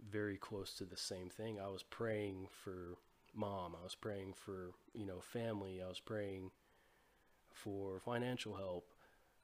very 0.09 0.37
close 0.37 0.73
to 0.75 0.85
the 0.85 0.97
same 0.97 1.29
thing. 1.29 1.59
I 1.59 1.67
was 1.67 1.83
praying 1.83 2.47
for 2.63 2.97
mom, 3.35 3.75
I 3.79 3.83
was 3.83 3.95
praying 3.95 4.33
for, 4.33 4.71
you 4.93 5.05
know, 5.05 5.19
family, 5.19 5.81
I 5.83 5.87
was 5.87 5.99
praying 5.99 6.51
for 7.53 7.99
financial 7.99 8.55
help, 8.55 8.87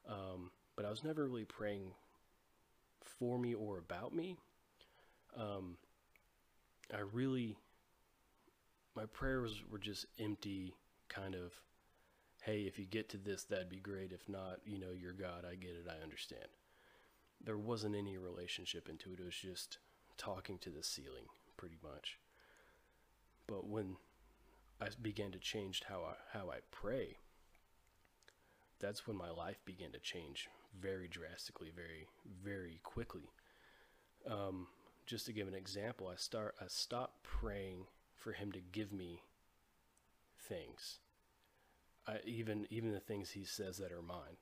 um, 0.07 0.51
but 0.75 0.86
I 0.86 0.89
was 0.89 1.03
never 1.03 1.27
really 1.27 1.45
praying 1.45 1.93
for 3.01 3.38
me 3.38 3.53
or 3.53 3.77
about 3.77 4.13
me. 4.13 4.38
Um, 5.38 5.77
I 6.93 7.00
really, 7.00 7.57
my 8.95 9.05
prayers 9.05 9.63
were 9.69 9.79
just 9.79 10.05
empty, 10.19 10.74
kind 11.07 11.36
of, 11.36 11.53
hey, 12.43 12.62
if 12.62 12.79
you 12.79 12.86
get 12.86 13.10
to 13.10 13.17
this, 13.17 13.43
that'd 13.43 13.69
be 13.69 13.79
great. 13.79 14.12
If 14.12 14.27
not, 14.27 14.60
you 14.65 14.79
know, 14.79 14.91
you're 14.91 15.13
God. 15.13 15.45
I 15.50 15.55
get 15.55 15.71
it. 15.71 15.88
I 15.89 16.03
understand. 16.03 16.48
There 17.43 17.57
wasn't 17.57 17.95
any 17.95 18.17
relationship 18.17 18.89
into 18.89 19.13
it. 19.13 19.19
It 19.19 19.25
was 19.25 19.36
just 19.36 19.77
talking 20.17 20.57
to 20.60 20.69
the 20.69 20.83
ceiling, 20.83 21.25
pretty 21.57 21.77
much. 21.81 22.17
But 23.51 23.67
when 23.67 23.98
I 24.79 24.88
began 25.01 25.31
to 25.34 25.38
change 25.38 25.84
how 25.89 26.03
I, 26.05 26.38
how 26.38 26.50
I 26.50 26.60
pray, 26.72 27.17
that's 28.79 29.05
when 29.05 29.17
my 29.17 29.29
life 29.29 29.60
began 29.65 29.91
to 29.91 30.00
change 30.00 30.48
very 30.79 31.10
drastically, 31.10 31.70
very, 31.75 32.08
very 32.41 32.79
quickly. 32.81 33.29
Um, 34.25 34.67
just 35.05 35.25
to 35.25 35.34
give 35.34 35.50
an 35.50 35.53
example, 35.53 36.08
I 36.08 36.15
start 36.15 36.55
I 36.62 36.65
stopped 36.67 37.24
praying 37.24 37.88
for 38.15 38.31
him 38.31 38.53
to 38.53 38.62
give 38.62 38.93
me 38.93 39.24
things. 40.39 41.00
I, 42.08 42.20
even 42.24 42.67
even 42.70 42.93
the 42.93 43.01
things 43.01 43.31
he 43.31 43.43
says 43.43 43.79
that 43.79 43.91
are 43.91 44.01
mine. 44.01 44.38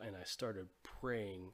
And 0.00 0.16
I 0.16 0.24
started 0.24 0.68
praying 0.82 1.52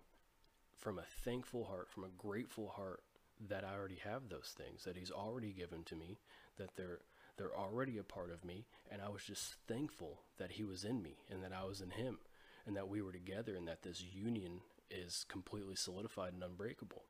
from 0.76 1.00
a 1.00 1.24
thankful 1.24 1.64
heart, 1.64 1.90
from 1.90 2.04
a 2.04 2.16
grateful 2.16 2.68
heart 2.76 3.02
that 3.48 3.64
I 3.64 3.74
already 3.74 4.00
have 4.04 4.28
those 4.28 4.54
things, 4.56 4.84
that 4.84 4.96
he's 4.96 5.10
already 5.10 5.52
given 5.52 5.84
to 5.84 5.96
me, 5.96 6.18
that 6.58 6.76
they're 6.76 7.00
they're 7.36 7.56
already 7.56 7.98
a 7.98 8.02
part 8.02 8.30
of 8.30 8.44
me, 8.44 8.64
and 8.90 9.02
I 9.02 9.10
was 9.10 9.22
just 9.22 9.56
thankful 9.68 10.22
that 10.38 10.52
he 10.52 10.64
was 10.64 10.84
in 10.84 11.02
me 11.02 11.18
and 11.30 11.42
that 11.42 11.52
I 11.52 11.64
was 11.64 11.82
in 11.82 11.90
him 11.90 12.18
and 12.66 12.74
that 12.76 12.88
we 12.88 13.02
were 13.02 13.12
together 13.12 13.54
and 13.54 13.68
that 13.68 13.82
this 13.82 14.02
union 14.02 14.60
is 14.90 15.24
completely 15.28 15.74
solidified 15.74 16.32
and 16.32 16.42
unbreakable. 16.42 17.02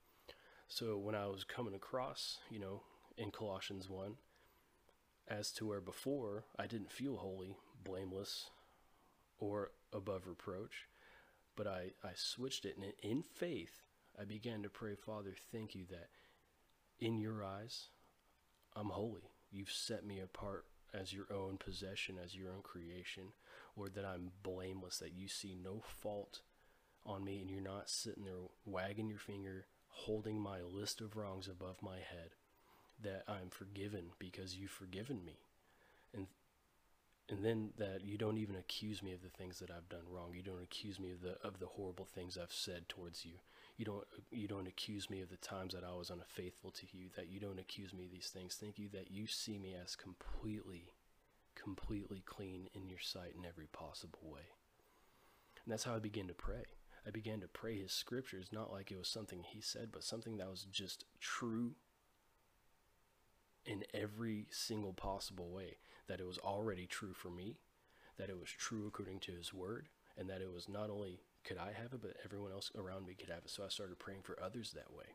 So 0.68 0.98
when 0.98 1.14
I 1.14 1.26
was 1.26 1.44
coming 1.44 1.74
across, 1.74 2.38
you 2.50 2.58
know, 2.58 2.82
in 3.16 3.30
Colossians 3.30 3.88
1, 3.88 4.16
as 5.28 5.50
to 5.52 5.66
where 5.66 5.80
before 5.80 6.44
I 6.58 6.66
didn't 6.66 6.90
feel 6.90 7.16
holy, 7.16 7.56
blameless, 7.84 8.50
or 9.38 9.70
above 9.92 10.26
reproach, 10.26 10.88
but 11.56 11.66
I, 11.66 11.92
I 12.02 12.10
switched 12.14 12.64
it 12.64 12.76
in 13.02 13.22
faith 13.22 13.85
I 14.18 14.24
began 14.24 14.62
to 14.62 14.68
pray, 14.68 14.94
Father, 14.94 15.34
thank 15.52 15.74
you 15.74 15.84
that 15.90 16.08
in 16.98 17.18
your 17.18 17.44
eyes 17.44 17.88
I'm 18.74 18.90
holy. 18.90 19.30
You've 19.50 19.70
set 19.70 20.04
me 20.04 20.20
apart 20.20 20.66
as 20.94 21.12
your 21.12 21.26
own 21.32 21.58
possession, 21.58 22.16
as 22.22 22.34
your 22.34 22.50
own 22.50 22.62
creation, 22.62 23.24
or 23.76 23.88
that 23.88 24.04
I'm 24.04 24.32
blameless, 24.42 24.98
that 24.98 25.14
you 25.14 25.28
see 25.28 25.54
no 25.54 25.82
fault 25.84 26.40
on 27.04 27.24
me 27.24 27.40
and 27.40 27.50
you're 27.50 27.60
not 27.60 27.88
sitting 27.88 28.24
there 28.24 28.34
wagging 28.64 29.08
your 29.08 29.18
finger, 29.18 29.66
holding 29.88 30.40
my 30.40 30.60
list 30.60 31.00
of 31.00 31.16
wrongs 31.16 31.48
above 31.48 31.82
my 31.82 31.96
head, 31.96 32.30
that 33.02 33.24
I'm 33.28 33.50
forgiven 33.50 34.10
because 34.18 34.56
you've 34.56 34.70
forgiven 34.70 35.24
me. 35.24 35.40
And 36.14 36.26
and 37.28 37.44
then 37.44 37.70
that 37.76 38.04
you 38.04 38.16
don't 38.16 38.38
even 38.38 38.54
accuse 38.54 39.02
me 39.02 39.12
of 39.12 39.20
the 39.20 39.28
things 39.28 39.58
that 39.58 39.70
I've 39.70 39.88
done 39.88 40.04
wrong. 40.08 40.32
You 40.32 40.42
don't 40.42 40.62
accuse 40.62 41.00
me 41.00 41.10
of 41.10 41.22
the 41.22 41.36
of 41.42 41.58
the 41.58 41.66
horrible 41.66 42.04
things 42.04 42.38
I've 42.40 42.52
said 42.52 42.88
towards 42.88 43.24
you. 43.24 43.32
You 43.76 43.84
don't 43.84 44.04
you 44.30 44.48
don't 44.48 44.66
accuse 44.66 45.10
me 45.10 45.20
of 45.20 45.28
the 45.28 45.36
times 45.36 45.74
that 45.74 45.84
I 45.84 45.92
was 45.92 46.10
unfaithful 46.10 46.70
to 46.72 46.86
you. 46.92 47.08
That 47.16 47.28
you 47.28 47.40
don't 47.40 47.58
accuse 47.58 47.92
me 47.92 48.04
of 48.04 48.10
these 48.10 48.28
things. 48.28 48.54
Thank 48.54 48.78
you 48.78 48.88
that 48.90 49.10
you 49.10 49.26
see 49.26 49.58
me 49.58 49.74
as 49.74 49.96
completely, 49.96 50.92
completely 51.54 52.22
clean 52.24 52.68
in 52.74 52.88
your 52.88 53.00
sight 53.00 53.34
in 53.38 53.44
every 53.44 53.66
possible 53.66 54.20
way. 54.22 54.52
And 55.64 55.72
that's 55.72 55.84
how 55.84 55.94
I 55.94 55.98
began 55.98 56.28
to 56.28 56.34
pray. 56.34 56.64
I 57.06 57.10
began 57.10 57.40
to 57.40 57.48
pray 57.48 57.78
his 57.78 57.92
scriptures, 57.92 58.48
not 58.50 58.72
like 58.72 58.90
it 58.90 58.98
was 58.98 59.08
something 59.08 59.44
he 59.44 59.60
said, 59.60 59.90
but 59.92 60.02
something 60.02 60.38
that 60.38 60.50
was 60.50 60.64
just 60.64 61.04
true 61.20 61.74
in 63.64 63.84
every 63.92 64.46
single 64.50 64.92
possible 64.92 65.50
way 65.50 65.78
that 66.08 66.20
it 66.20 66.26
was 66.26 66.38
already 66.38 66.86
true 66.86 67.12
for 67.12 67.30
me, 67.30 67.58
that 68.16 68.30
it 68.30 68.38
was 68.38 68.48
true 68.50 68.86
according 68.86 69.18
to 69.20 69.32
his 69.32 69.52
word, 69.52 69.88
and 70.16 70.30
that 70.30 70.40
it 70.40 70.52
was 70.52 70.68
not 70.68 70.88
only 70.88 71.20
could 71.46 71.58
I 71.58 71.72
have 71.80 71.92
it, 71.92 72.02
but 72.02 72.16
everyone 72.24 72.52
else 72.52 72.72
around 72.76 73.06
me 73.06 73.14
could 73.14 73.30
have 73.30 73.44
it. 73.44 73.50
So 73.50 73.64
I 73.64 73.68
started 73.68 73.98
praying 73.98 74.22
for 74.24 74.42
others 74.42 74.72
that 74.72 74.92
way. 74.92 75.14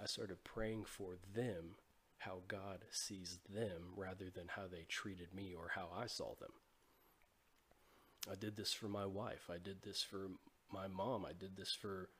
I 0.00 0.06
started 0.06 0.44
praying 0.44 0.84
for 0.84 1.16
them 1.34 1.76
how 2.18 2.42
God 2.46 2.84
sees 2.90 3.40
them 3.48 3.94
rather 3.96 4.30
than 4.32 4.48
how 4.48 4.66
they 4.70 4.84
treated 4.88 5.34
me 5.34 5.54
or 5.56 5.72
how 5.74 5.88
I 5.96 6.06
saw 6.06 6.34
them. 6.40 6.52
I 8.30 8.34
did 8.34 8.56
this 8.56 8.72
for 8.72 8.88
my 8.88 9.06
wife. 9.06 9.48
I 9.50 9.58
did 9.58 9.82
this 9.82 10.02
for 10.02 10.28
my 10.72 10.86
mom. 10.86 11.24
I 11.24 11.32
did 11.32 11.56
this 11.56 11.72
for 11.72 12.10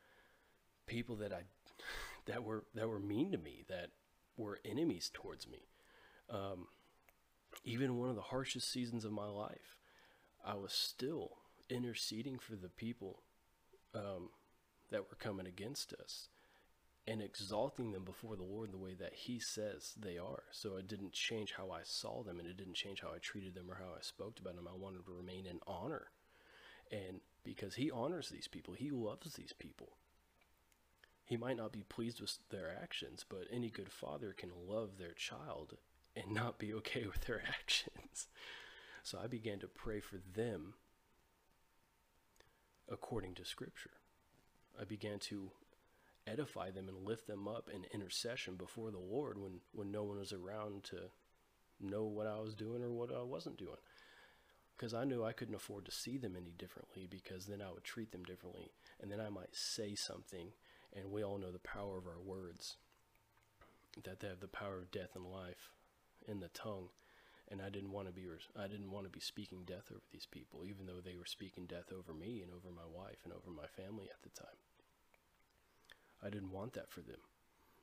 people 0.87 1.17
that 1.17 1.33
I 1.33 1.43
that 2.27 2.43
were 2.43 2.65
that 2.75 2.89
were 2.89 3.01
mean 3.01 3.33
to 3.33 3.39
me, 3.39 3.65
that 3.69 3.91
were 4.37 4.59
enemies 4.65 5.11
towards 5.13 5.49
me. 5.49 5.69
Um, 6.31 6.67
even 7.65 7.99
one 7.99 8.09
of 8.09 8.17
the 8.17 8.23
harshest 8.23 8.71
seasons 8.71 9.05
of 9.05 9.13
my 9.13 9.27
life, 9.27 9.79
I 10.45 10.55
was 10.55 10.73
still 10.73 11.39
interceding 11.69 12.39
for 12.39 12.57
the 12.57 12.69
people 12.69 13.21
um, 13.95 14.31
that 14.91 15.09
were 15.09 15.17
coming 15.17 15.47
against 15.47 15.93
us 15.93 16.29
and 17.07 17.23
exalting 17.23 17.93
them 17.93 18.05
before 18.05 18.37
the 18.37 18.43
Lord 18.43 18.71
the 18.71 18.79
way 18.79 18.95
that 18.95 19.15
He 19.15 19.39
says 19.39 19.95
they 19.99 20.19
are. 20.19 20.45
So 20.51 20.77
it 20.77 20.87
didn't 20.87 21.13
change 21.13 21.55
how 21.57 21.71
I 21.71 21.81
saw 21.83 22.23
them 22.23 22.39
and 22.39 22.47
it 22.47 22.57
didn't 22.57 22.75
change 22.75 23.01
how 23.01 23.09
I 23.09 23.19
treated 23.19 23.55
them 23.55 23.71
or 23.71 23.77
how 23.77 23.97
I 23.97 24.03
spoke 24.03 24.39
about 24.39 24.57
them. 24.57 24.69
I 24.69 24.77
wanted 24.77 25.07
to 25.07 25.13
remain 25.13 25.47
in 25.47 25.61
honor. 25.67 26.09
And 26.93 27.21
because 27.45 27.77
He 27.77 27.91
honors 27.91 28.29
these 28.29 28.49
people, 28.49 28.75
He 28.75 28.91
loves 28.91 29.35
these 29.35 29.55
people. 29.59 29.95
He 31.25 31.37
might 31.37 31.57
not 31.57 31.73
be 31.73 31.83
pleased 31.83 32.21
with 32.21 32.39
their 32.51 32.75
actions, 32.83 33.25
but 33.29 33.47
any 33.51 33.71
good 33.71 33.93
father 33.93 34.35
can 34.37 34.51
love 34.67 34.97
their 34.99 35.13
child 35.13 35.77
and 36.17 36.33
not 36.33 36.59
be 36.59 36.73
okay 36.75 37.07
with 37.07 37.23
their 37.23 37.43
actions. 37.49 38.29
So 39.03 39.19
I 39.23 39.27
began 39.27 39.59
to 39.61 39.67
pray 39.67 40.01
for 40.01 40.17
them 40.17 40.75
according 42.91 43.35
to 43.35 43.45
Scripture. 43.45 43.91
I 44.81 44.85
began 44.85 45.19
to 45.21 45.51
edify 46.27 46.71
them 46.71 46.89
and 46.89 47.07
lift 47.07 47.27
them 47.27 47.49
up 47.49 47.69
in 47.73 47.87
intercession 47.93 48.57
before 48.57 48.91
the 48.91 48.99
Lord 48.99 49.39
when, 49.39 49.61
when 49.73 49.91
no 49.91 50.05
one 50.05 50.19
was 50.19 50.33
around 50.33 50.85
to 50.85 51.11
know 51.81 52.05
what 52.05 52.27
I 52.27 52.39
was 52.39 52.55
doing 52.55 52.83
or 52.83 52.91
what 52.91 53.15
I 53.15 53.23
wasn't 53.23 53.59
doing. 53.59 53.79
Because 54.77 54.95
I 54.95 55.05
knew 55.05 55.25
I 55.25 55.33
couldn't 55.33 55.55
afford 55.55 55.87
to 55.87 55.91
see 55.91 56.19
them 56.19 56.37
any 56.37 56.53
differently 56.57 57.09
because 57.11 57.47
then 57.47 57.61
I 57.61 57.73
would 57.73 57.85
treat 57.85 58.13
them 58.13 58.23
differently. 58.23 58.71
And 59.01 59.11
then 59.11 59.21
I 59.21 59.29
might 59.29 59.55
say 59.55 59.95
something, 59.95 60.53
and 60.95 61.11
we 61.11 61.25
all 61.25 61.39
know 61.39 61.51
the 61.51 61.59
power 61.59 61.99
of 61.99 62.07
our 62.07 62.21
words 62.21 62.77
that 64.05 64.21
they 64.21 64.29
have 64.29 64.41
the 64.41 64.47
power 64.47 64.79
of 64.79 64.93
death 64.93 65.17
and 65.17 65.27
life 65.27 65.73
in 66.29 66.41
the 66.41 66.49
tongue 66.49 66.91
and 67.51 67.63
I 67.63 67.71
didn't 67.71 67.93
want 67.93 68.07
to 68.07 68.13
be 68.13 68.27
I 68.59 68.67
didn't 68.67 68.91
want 68.91 69.07
to 69.07 69.11
be 69.11 69.21
speaking 69.21 69.65
death 69.67 69.91
over 69.91 70.05
these 70.13 70.27
people, 70.27 70.65
even 70.65 70.87
though 70.87 71.01
they 71.03 71.17
were 71.17 71.27
speaking 71.27 71.67
death 71.67 71.93
over 71.93 72.13
me 72.13 72.43
and 72.43 72.53
over 72.53 72.75
my 72.75 72.87
wife 72.87 73.25
and 73.25 73.33
over 73.33 73.51
my 73.51 73.67
family 73.67 74.09
at 74.11 74.23
the 74.23 74.41
time. 74.41 74.59
I 76.23 76.31
didn't 76.31 76.53
want 76.53 76.75
that 76.75 76.91
for 76.91 77.01
them. 77.01 77.21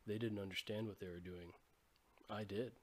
They 0.05 0.17
didn't 0.17 0.39
understand 0.39 0.87
what 0.87 0.99
they 0.99 1.07
were 1.07 1.19
doing. 1.19 1.53
I 2.29 2.43
did. 2.43 2.73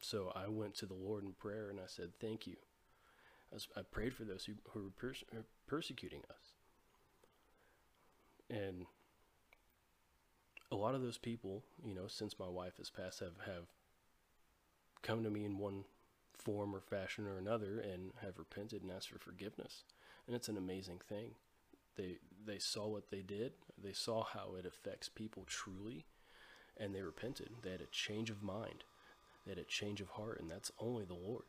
So 0.00 0.32
I 0.34 0.48
went 0.48 0.74
to 0.76 0.86
the 0.86 0.94
Lord 0.94 1.24
in 1.24 1.32
prayer 1.32 1.70
and 1.70 1.78
I 1.78 1.86
said, 1.86 2.12
"Thank 2.20 2.46
you." 2.46 2.56
I, 3.76 3.82
prayed 3.82 4.14
for 4.14 4.24
those 4.24 4.46
who, 4.46 4.54
who 4.70 4.84
were 4.84 4.90
pers- 4.96 5.24
persecuting 5.66 6.22
us, 6.30 6.54
and 8.48 8.86
a 10.70 10.74
lot 10.74 10.94
of 10.94 11.02
those 11.02 11.18
people, 11.18 11.62
you 11.84 11.94
know, 11.94 12.06
since 12.06 12.38
my 12.38 12.48
wife 12.48 12.78
has 12.78 12.88
passed, 12.88 13.20
have 13.20 13.36
have 13.44 13.66
come 15.02 15.22
to 15.22 15.30
me 15.30 15.44
in 15.44 15.58
one 15.58 15.84
form 16.34 16.74
or 16.74 16.80
fashion 16.80 17.26
or 17.26 17.38
another 17.38 17.78
and 17.78 18.12
have 18.22 18.38
repented 18.38 18.82
and 18.82 18.90
asked 18.90 19.10
for 19.10 19.18
forgiveness. 19.18 19.84
And 20.26 20.34
it's 20.34 20.48
an 20.48 20.56
amazing 20.56 21.00
thing. 21.08 21.32
They 21.96 22.18
they 22.44 22.58
saw 22.58 22.88
what 22.88 23.10
they 23.10 23.22
did. 23.22 23.52
They 23.82 23.92
saw 23.92 24.24
how 24.24 24.54
it 24.58 24.66
affects 24.66 25.08
people 25.08 25.44
truly 25.46 26.06
and 26.76 26.94
they 26.94 27.02
repented. 27.02 27.50
They 27.62 27.70
had 27.70 27.80
a 27.80 27.86
change 27.86 28.30
of 28.30 28.42
mind. 28.42 28.84
They 29.44 29.52
had 29.52 29.58
a 29.58 29.64
change 29.64 30.00
of 30.00 30.10
heart 30.10 30.40
and 30.40 30.50
that's 30.50 30.72
only 30.78 31.04
the 31.04 31.14
Lord. 31.14 31.44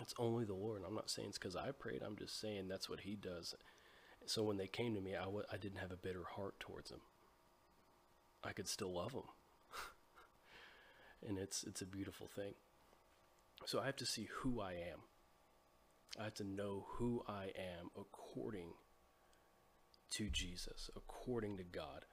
It's 0.00 0.14
only 0.18 0.44
the 0.44 0.54
Lord. 0.54 0.82
I'm 0.86 0.94
not 0.94 1.10
saying 1.10 1.30
it's 1.30 1.38
because 1.38 1.56
I 1.56 1.72
prayed. 1.72 2.02
I'm 2.02 2.16
just 2.16 2.40
saying 2.40 2.68
that's 2.68 2.88
what 2.88 3.00
He 3.00 3.16
does. 3.16 3.54
So 4.26 4.42
when 4.42 4.58
they 4.58 4.66
came 4.66 4.94
to 4.94 5.00
me, 5.00 5.16
I 5.16 5.24
w- 5.24 5.44
I 5.50 5.56
didn't 5.56 5.78
have 5.78 5.90
a 5.90 5.96
bitter 5.96 6.24
heart 6.36 6.60
towards 6.60 6.90
them. 6.90 7.00
I 8.44 8.52
could 8.52 8.68
still 8.68 8.92
love 8.92 9.12
them 9.12 9.24
and 11.26 11.38
it's 11.38 11.64
it's 11.64 11.82
a 11.82 11.86
beautiful 11.86 12.28
thing. 12.28 12.54
So 13.66 13.80
I 13.80 13.86
have 13.86 13.96
to 13.96 14.06
see 14.06 14.28
who 14.40 14.60
I 14.60 14.72
am. 14.72 15.00
I 16.18 16.24
have 16.24 16.34
to 16.34 16.44
know 16.44 16.86
who 16.90 17.22
I 17.28 17.52
am 17.56 17.90
according 17.98 18.70
to 20.10 20.30
Jesus, 20.30 20.90
according 20.96 21.58
to 21.58 21.64
God. 21.64 22.04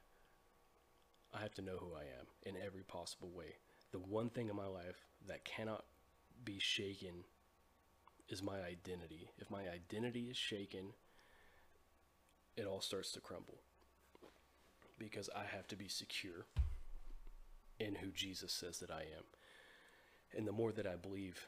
I 1.33 1.41
have 1.41 1.53
to 1.55 1.61
know 1.61 1.77
who 1.77 1.93
I 1.95 2.01
am 2.01 2.27
in 2.43 2.61
every 2.61 2.83
possible 2.83 3.29
way. 3.33 3.55
The 3.91 3.99
one 3.99 4.29
thing 4.29 4.49
in 4.49 4.55
my 4.55 4.67
life 4.67 5.05
that 5.27 5.45
cannot 5.45 5.85
be 6.43 6.59
shaken 6.59 7.23
is 8.29 8.41
my 8.41 8.61
identity. 8.61 9.29
If 9.37 9.49
my 9.49 9.63
identity 9.69 10.27
is 10.29 10.37
shaken, 10.37 10.93
it 12.57 12.65
all 12.65 12.81
starts 12.81 13.11
to 13.13 13.21
crumble 13.21 13.59
because 14.97 15.29
I 15.35 15.43
have 15.43 15.67
to 15.67 15.75
be 15.75 15.87
secure 15.87 16.45
in 17.79 17.95
who 17.95 18.11
Jesus 18.11 18.51
says 18.51 18.79
that 18.79 18.91
I 18.91 19.01
am. 19.01 19.23
And 20.35 20.47
the 20.47 20.51
more 20.51 20.71
that 20.71 20.87
I 20.87 20.95
believe 20.95 21.47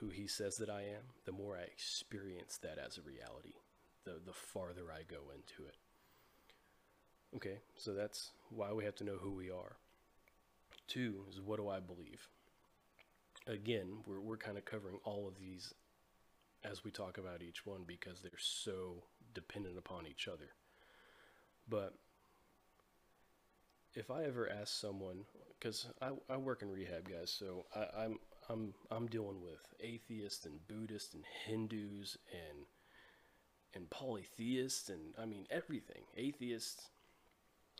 who 0.00 0.08
he 0.08 0.26
says 0.26 0.56
that 0.58 0.70
I 0.70 0.82
am, 0.82 1.12
the 1.24 1.32
more 1.32 1.56
I 1.56 1.62
experience 1.62 2.58
that 2.58 2.78
as 2.78 2.98
a 2.98 3.02
reality, 3.02 3.54
the, 4.04 4.20
the 4.24 4.32
farther 4.32 4.92
I 4.92 5.02
go 5.02 5.30
into 5.34 5.68
it. 5.68 5.76
Okay, 7.36 7.58
so 7.76 7.92
that's 7.92 8.30
why 8.50 8.72
we 8.72 8.84
have 8.84 8.94
to 8.96 9.04
know 9.04 9.16
who 9.20 9.32
we 9.32 9.50
are. 9.50 9.76
Two 10.86 11.24
is 11.30 11.40
what 11.40 11.58
do 11.58 11.68
I 11.68 11.80
believe? 11.80 12.28
Again, 13.46 13.98
we're, 14.06 14.20
we're 14.20 14.36
kind 14.36 14.56
of 14.56 14.64
covering 14.64 14.98
all 15.04 15.28
of 15.28 15.38
these 15.38 15.74
as 16.64 16.84
we 16.84 16.90
talk 16.90 17.18
about 17.18 17.42
each 17.42 17.66
one 17.66 17.82
because 17.86 18.20
they're 18.20 18.32
so 18.38 19.04
dependent 19.34 19.78
upon 19.78 20.06
each 20.06 20.28
other. 20.28 20.50
But 21.68 21.94
if 23.94 24.10
I 24.10 24.24
ever 24.24 24.48
ask 24.48 24.74
someone, 24.74 25.24
because 25.58 25.86
I, 26.00 26.10
I 26.30 26.36
work 26.36 26.62
in 26.62 26.70
rehab, 26.70 27.08
guys, 27.08 27.30
so 27.30 27.66
I, 27.74 28.04
I'm 28.04 28.18
I'm 28.48 28.74
I'm 28.90 29.06
dealing 29.06 29.42
with 29.42 29.60
atheists 29.80 30.46
and 30.46 30.66
Buddhists 30.66 31.14
and 31.14 31.24
Hindus 31.46 32.16
and 32.32 32.66
and 33.74 33.90
polytheists 33.90 34.88
and 34.88 35.14
I 35.20 35.26
mean 35.26 35.46
everything. 35.50 36.02
Atheists, 36.16 36.88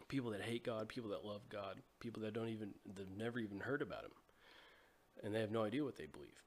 people 0.08 0.30
that 0.30 0.42
hate 0.42 0.64
God, 0.64 0.88
people 0.88 1.10
that 1.10 1.24
love 1.24 1.48
God, 1.48 1.80
people 2.00 2.22
that 2.22 2.34
don't 2.34 2.48
even 2.48 2.74
they've 2.94 3.06
never 3.16 3.38
even 3.38 3.60
heard 3.60 3.82
about 3.82 4.04
him, 4.04 4.12
and 5.22 5.34
they 5.34 5.40
have 5.40 5.50
no 5.50 5.64
idea 5.64 5.84
what 5.84 5.96
they 5.96 6.06
believe. 6.06 6.42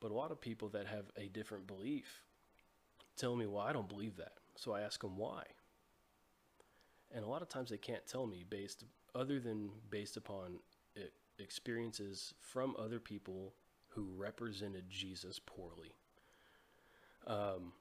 But 0.00 0.10
a 0.10 0.14
lot 0.14 0.30
of 0.30 0.40
people 0.40 0.68
that 0.70 0.86
have 0.86 1.10
a 1.16 1.28
different 1.28 1.66
belief 1.66 2.22
tell 3.16 3.36
me, 3.36 3.46
"Well, 3.46 3.62
I 3.62 3.72
don't 3.72 3.88
believe 3.88 4.16
that." 4.16 4.34
So 4.56 4.72
I 4.72 4.82
ask 4.82 5.00
them 5.00 5.16
why 5.16 5.44
and 7.14 7.24
a 7.24 7.28
lot 7.28 7.42
of 7.42 7.48
times 7.48 7.70
they 7.70 7.78
can't 7.78 8.06
tell 8.06 8.26
me 8.26 8.44
based 8.48 8.84
other 9.14 9.40
than 9.40 9.70
based 9.90 10.16
upon 10.16 10.60
experiences 11.40 12.34
from 12.40 12.76
other 12.78 13.00
people 13.00 13.54
who 13.88 14.08
represented 14.16 14.88
Jesus 14.88 15.40
poorly. 15.44 15.94
Um, 17.26 17.72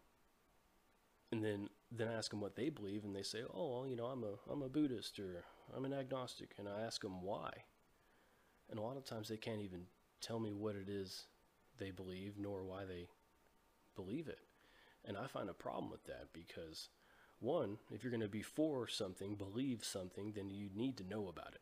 and 1.31 1.43
then 1.43 1.69
then 1.91 2.07
I 2.07 2.13
ask 2.13 2.29
them 2.29 2.41
what 2.41 2.55
they 2.55 2.69
believe, 2.69 3.03
and 3.03 3.15
they 3.15 3.23
say, 3.23 3.43
"Oh, 3.53 3.79
well, 3.79 3.87
you 3.87 3.95
know, 3.95 4.05
I'm 4.05 4.23
a 4.23 4.51
I'm 4.51 4.61
a 4.61 4.69
Buddhist 4.69 5.19
or 5.19 5.43
I'm 5.75 5.85
an 5.85 5.93
agnostic," 5.93 6.51
and 6.57 6.67
I 6.67 6.81
ask 6.81 7.01
them 7.01 7.21
why. 7.21 7.51
And 8.69 8.79
a 8.79 8.81
lot 8.81 8.97
of 8.97 9.05
times 9.05 9.29
they 9.29 9.37
can't 9.37 9.61
even 9.61 9.85
tell 10.21 10.39
me 10.39 10.53
what 10.53 10.75
it 10.75 10.89
is 10.89 11.25
they 11.77 11.91
believe, 11.91 12.37
nor 12.37 12.63
why 12.63 12.85
they 12.85 13.07
believe 13.95 14.27
it. 14.27 14.39
And 15.05 15.17
I 15.17 15.27
find 15.27 15.49
a 15.49 15.53
problem 15.53 15.89
with 15.89 16.03
that 16.05 16.27
because 16.33 16.89
one, 17.39 17.77
if 17.91 18.03
you're 18.03 18.11
going 18.11 18.21
to 18.21 18.27
be 18.27 18.41
for 18.41 18.87
something, 18.87 19.35
believe 19.35 19.83
something, 19.83 20.33
then 20.35 20.49
you 20.49 20.69
need 20.75 20.97
to 20.97 21.07
know 21.07 21.27
about 21.27 21.53
it. 21.53 21.61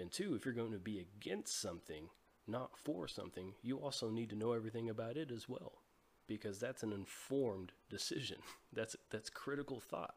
And 0.00 0.10
two, 0.10 0.34
if 0.34 0.44
you're 0.44 0.54
going 0.54 0.72
to 0.72 0.78
be 0.78 0.98
against 0.98 1.60
something, 1.60 2.08
not 2.46 2.78
for 2.78 3.06
something, 3.06 3.54
you 3.62 3.78
also 3.78 4.10
need 4.10 4.30
to 4.30 4.36
know 4.36 4.52
everything 4.52 4.88
about 4.88 5.16
it 5.16 5.30
as 5.30 5.48
well. 5.48 5.72
Because 6.26 6.58
that's 6.58 6.82
an 6.82 6.92
informed 6.92 7.72
decision. 7.88 8.38
That's 8.72 8.94
that's 9.10 9.28
critical 9.28 9.80
thought. 9.80 10.16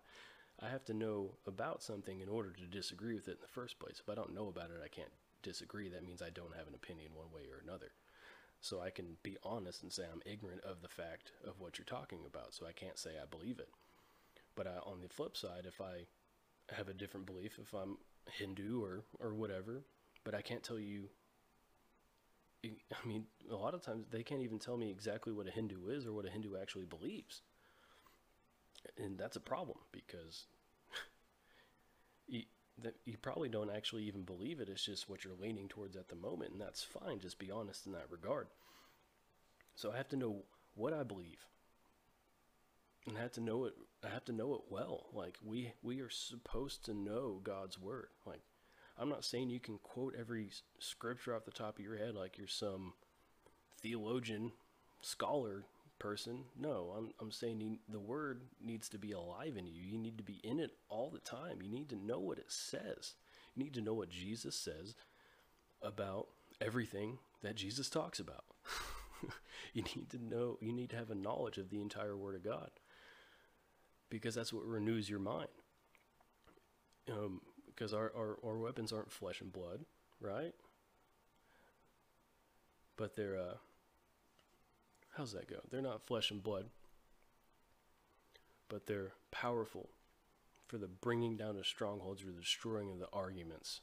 I 0.60 0.70
have 0.70 0.86
to 0.86 0.94
know 0.94 1.32
about 1.48 1.82
something 1.82 2.20
in 2.20 2.30
order 2.30 2.52
to 2.52 2.68
disagree 2.68 3.16
with 3.16 3.28
it 3.28 3.32
in 3.32 3.42
the 3.42 3.48
first 3.48 3.80
place. 3.80 4.00
If 4.00 4.08
I 4.08 4.14
don't 4.14 4.36
know 4.36 4.48
about 4.48 4.70
it, 4.70 4.80
I 4.86 4.90
can't 4.90 5.12
disagree. 5.42 5.90
That 5.90 6.06
means 6.06 6.22
I 6.22 6.30
don't 6.30 6.56
have 6.56 6.68
an 6.68 6.76
opinion 6.76 7.14
one 7.16 7.32
way 7.34 7.50
or 7.52 7.60
another. 7.64 7.94
So 8.62 8.80
I 8.80 8.92
can 8.92 9.18
be 9.24 9.38
honest 9.44 9.82
and 9.82 9.92
say 9.92 10.04
I'm 10.04 10.22
ignorant 10.24 10.64
of 10.64 10.84
the 10.84 10.88
fact 10.88 11.32
of 11.46 11.60
what 11.60 11.80
you're 11.80 11.86
talking 11.86 12.20
about. 12.28 12.54
So 12.54 12.68
I 12.68 12.72
can't 12.74 13.00
say 13.00 13.12
I 13.22 13.26
believe 13.26 13.58
it. 13.58 13.70
But 14.56 14.68
I, 14.68 14.78
on 14.86 15.02
the 15.02 15.10
flip 15.10 15.36
side, 15.36 15.66
if 15.66 15.82
I 15.82 16.06
have 16.76 16.88
a 16.88 16.94
different 16.94 17.26
belief, 17.26 17.60
if 17.62 17.74
I'm 17.74 17.98
Hindu 18.32 18.84
or, 18.84 19.04
or 19.20 19.34
whatever, 19.34 19.84
but 20.24 20.36
I 20.36 20.42
can't 20.42 20.64
tell 20.64 20.80
you. 20.80 21.10
I 22.64 23.06
mean, 23.08 23.26
a 23.52 23.56
lot 23.56 23.74
of 23.74 23.82
times 23.82 24.06
they 24.10 24.24
can't 24.24 24.42
even 24.42 24.58
tell 24.58 24.78
me 24.78 24.90
exactly 24.90 25.34
what 25.34 25.48
a 25.48 25.52
Hindu 25.52 25.90
is 25.90 26.06
or 26.06 26.14
what 26.14 26.26
a 26.26 26.30
Hindu 26.30 26.56
actually 26.56 26.86
believes. 26.86 27.42
And 28.98 29.18
that's 29.18 29.36
a 29.36 29.42
problem 29.42 29.80
because 29.92 30.46
you, 32.28 32.44
you 33.04 33.18
probably 33.18 33.50
don't 33.50 33.70
actually 33.70 34.04
even 34.04 34.24
believe 34.24 34.62
it. 34.62 34.70
It's 34.70 34.86
just 34.86 35.10
what 35.10 35.26
you're 35.26 35.34
leaning 35.40 35.68
towards 35.68 35.98
at 35.98 36.08
the 36.08 36.16
moment, 36.16 36.54
and 36.54 36.62
that's 36.62 36.84
fine. 36.84 37.20
Just 37.20 37.38
be 37.38 37.52
honest 37.52 37.86
in 37.86 37.92
that 37.94 38.10
regard. 38.10 38.48
So 39.76 39.92
I 39.92 39.98
have 39.98 40.10
to 40.10 40.18
know 40.18 40.44
what 40.76 40.94
I 40.94 41.04
believe, 41.04 41.46
and 43.08 43.18
have 43.18 43.32
to 43.34 43.42
know 43.42 43.66
it. 43.66 43.74
I 44.04 44.10
have 44.10 44.26
to 44.26 44.34
know 44.34 44.54
it 44.56 44.62
well. 44.70 45.08
Like 45.14 45.38
we 45.44 45.74
we 45.82 46.02
are 46.02 46.10
supposed 46.10 46.86
to 46.86 46.94
know 46.94 47.40
God's 47.44 47.80
word. 47.80 48.08
Like 48.26 48.42
I'm 48.98 49.10
not 49.10 49.26
saying 49.26 49.50
you 49.50 49.60
can 49.60 49.80
quote 49.80 50.16
every 50.18 50.50
scripture 50.80 51.36
off 51.36 51.46
the 51.46 51.52
top 51.52 51.80
of 51.80 51.86
your 51.86 51.98
head 51.98 52.16
like 52.16 52.38
you're 52.38 52.48
some 52.48 52.94
theologian, 53.82 54.52
scholar 55.02 55.66
person. 56.00 56.46
No, 56.60 56.94
I'm, 56.98 57.12
I'm 57.20 57.32
saying 57.32 57.62
you, 57.62 57.78
the 57.90 58.00
word 58.00 58.42
needs 58.64 58.90
to 58.90 58.98
be 58.98 59.12
alive 59.12 59.56
in 59.58 59.68
you. 59.68 59.82
You 59.82 59.98
need 59.98 60.18
to 60.18 60.24
be 60.24 60.40
in 60.44 60.60
it 60.60 60.72
all 60.90 61.10
the 61.10 61.20
time. 61.20 61.62
You 61.62 61.70
need 61.70 61.90
to 61.90 61.96
know 61.96 62.20
what 62.20 62.38
it 62.38 62.52
says. 62.52 63.14
You 63.56 63.64
need 63.64 63.74
to 63.76 63.82
know 63.82 63.94
what 63.94 64.10
Jesus 64.10 64.56
says 64.56 64.96
about 65.82 66.28
everything 66.62 67.20
that 67.42 67.56
Jesus 67.56 67.90
talks 67.90 68.20
about. 68.20 68.46
you 69.74 69.84
need 69.96 70.10
to 70.12 70.24
know, 70.24 70.58
you 70.62 70.72
need 70.72 70.90
to 70.92 70.98
have 70.98 71.10
a 71.10 71.16
knowledge 71.16 71.58
of 71.58 71.70
the 71.70 71.82
entire 71.82 72.18
Word 72.18 72.36
of 72.36 72.44
God 72.44 72.70
because 74.14 74.36
that's 74.36 74.54
what 74.54 74.64
renews 74.64 75.10
your 75.10 75.18
mind. 75.18 75.48
Um, 77.12 77.42
because 77.66 77.96
our, 77.96 78.12
our, 78.16 78.38
our 78.46 78.60
weapons 78.60 78.94
aren't 78.94 79.12
flesh 79.12 79.42
and 79.42 79.52
blood, 79.52 79.80
right? 80.22 80.54
But 82.96 83.16
they're, 83.16 83.36
uh, 83.36 83.56
how's 85.18 85.32
that 85.32 85.50
go? 85.50 85.62
They're 85.72 85.82
not 85.82 86.06
flesh 86.06 86.30
and 86.30 86.44
blood, 86.44 86.68
but 88.70 88.86
they're 88.86 89.14
powerful 89.32 89.90
for 90.68 90.78
the 90.78 90.88
bringing 90.88 91.36
down 91.36 91.58
of 91.58 91.66
strongholds 91.66 92.22
or 92.22 92.28
the 92.28 92.40
destroying 92.40 92.92
of 92.92 93.00
the 93.00 93.10
arguments. 93.12 93.82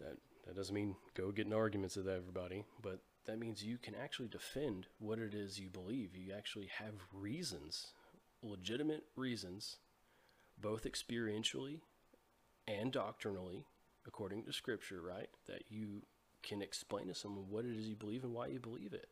That, 0.00 0.18
that 0.46 0.54
doesn't 0.54 0.74
mean 0.74 0.96
go 1.14 1.30
get 1.30 1.46
in 1.46 1.54
arguments 1.54 1.96
with 1.96 2.08
everybody, 2.08 2.66
but 2.82 2.98
that 3.24 3.38
means 3.38 3.64
you 3.64 3.78
can 3.78 3.94
actually 3.94 4.28
defend 4.28 4.86
what 4.98 5.18
it 5.18 5.32
is 5.32 5.58
you 5.58 5.70
believe. 5.70 6.14
You 6.14 6.34
actually 6.36 6.68
have 6.78 6.92
reasons, 7.14 7.92
legitimate 8.42 9.04
reasons, 9.16 9.78
both 10.60 10.84
experientially 10.84 11.80
and 12.66 12.92
doctrinally, 12.92 13.66
according 14.06 14.44
to 14.44 14.52
Scripture, 14.52 15.00
right? 15.00 15.28
That 15.46 15.64
you 15.68 16.02
can 16.42 16.62
explain 16.62 17.06
to 17.08 17.14
someone 17.14 17.46
what 17.48 17.64
it 17.64 17.76
is 17.76 17.86
you 17.86 17.96
believe 17.96 18.24
and 18.24 18.32
why 18.32 18.48
you 18.48 18.58
believe 18.58 18.92
it. 18.92 19.08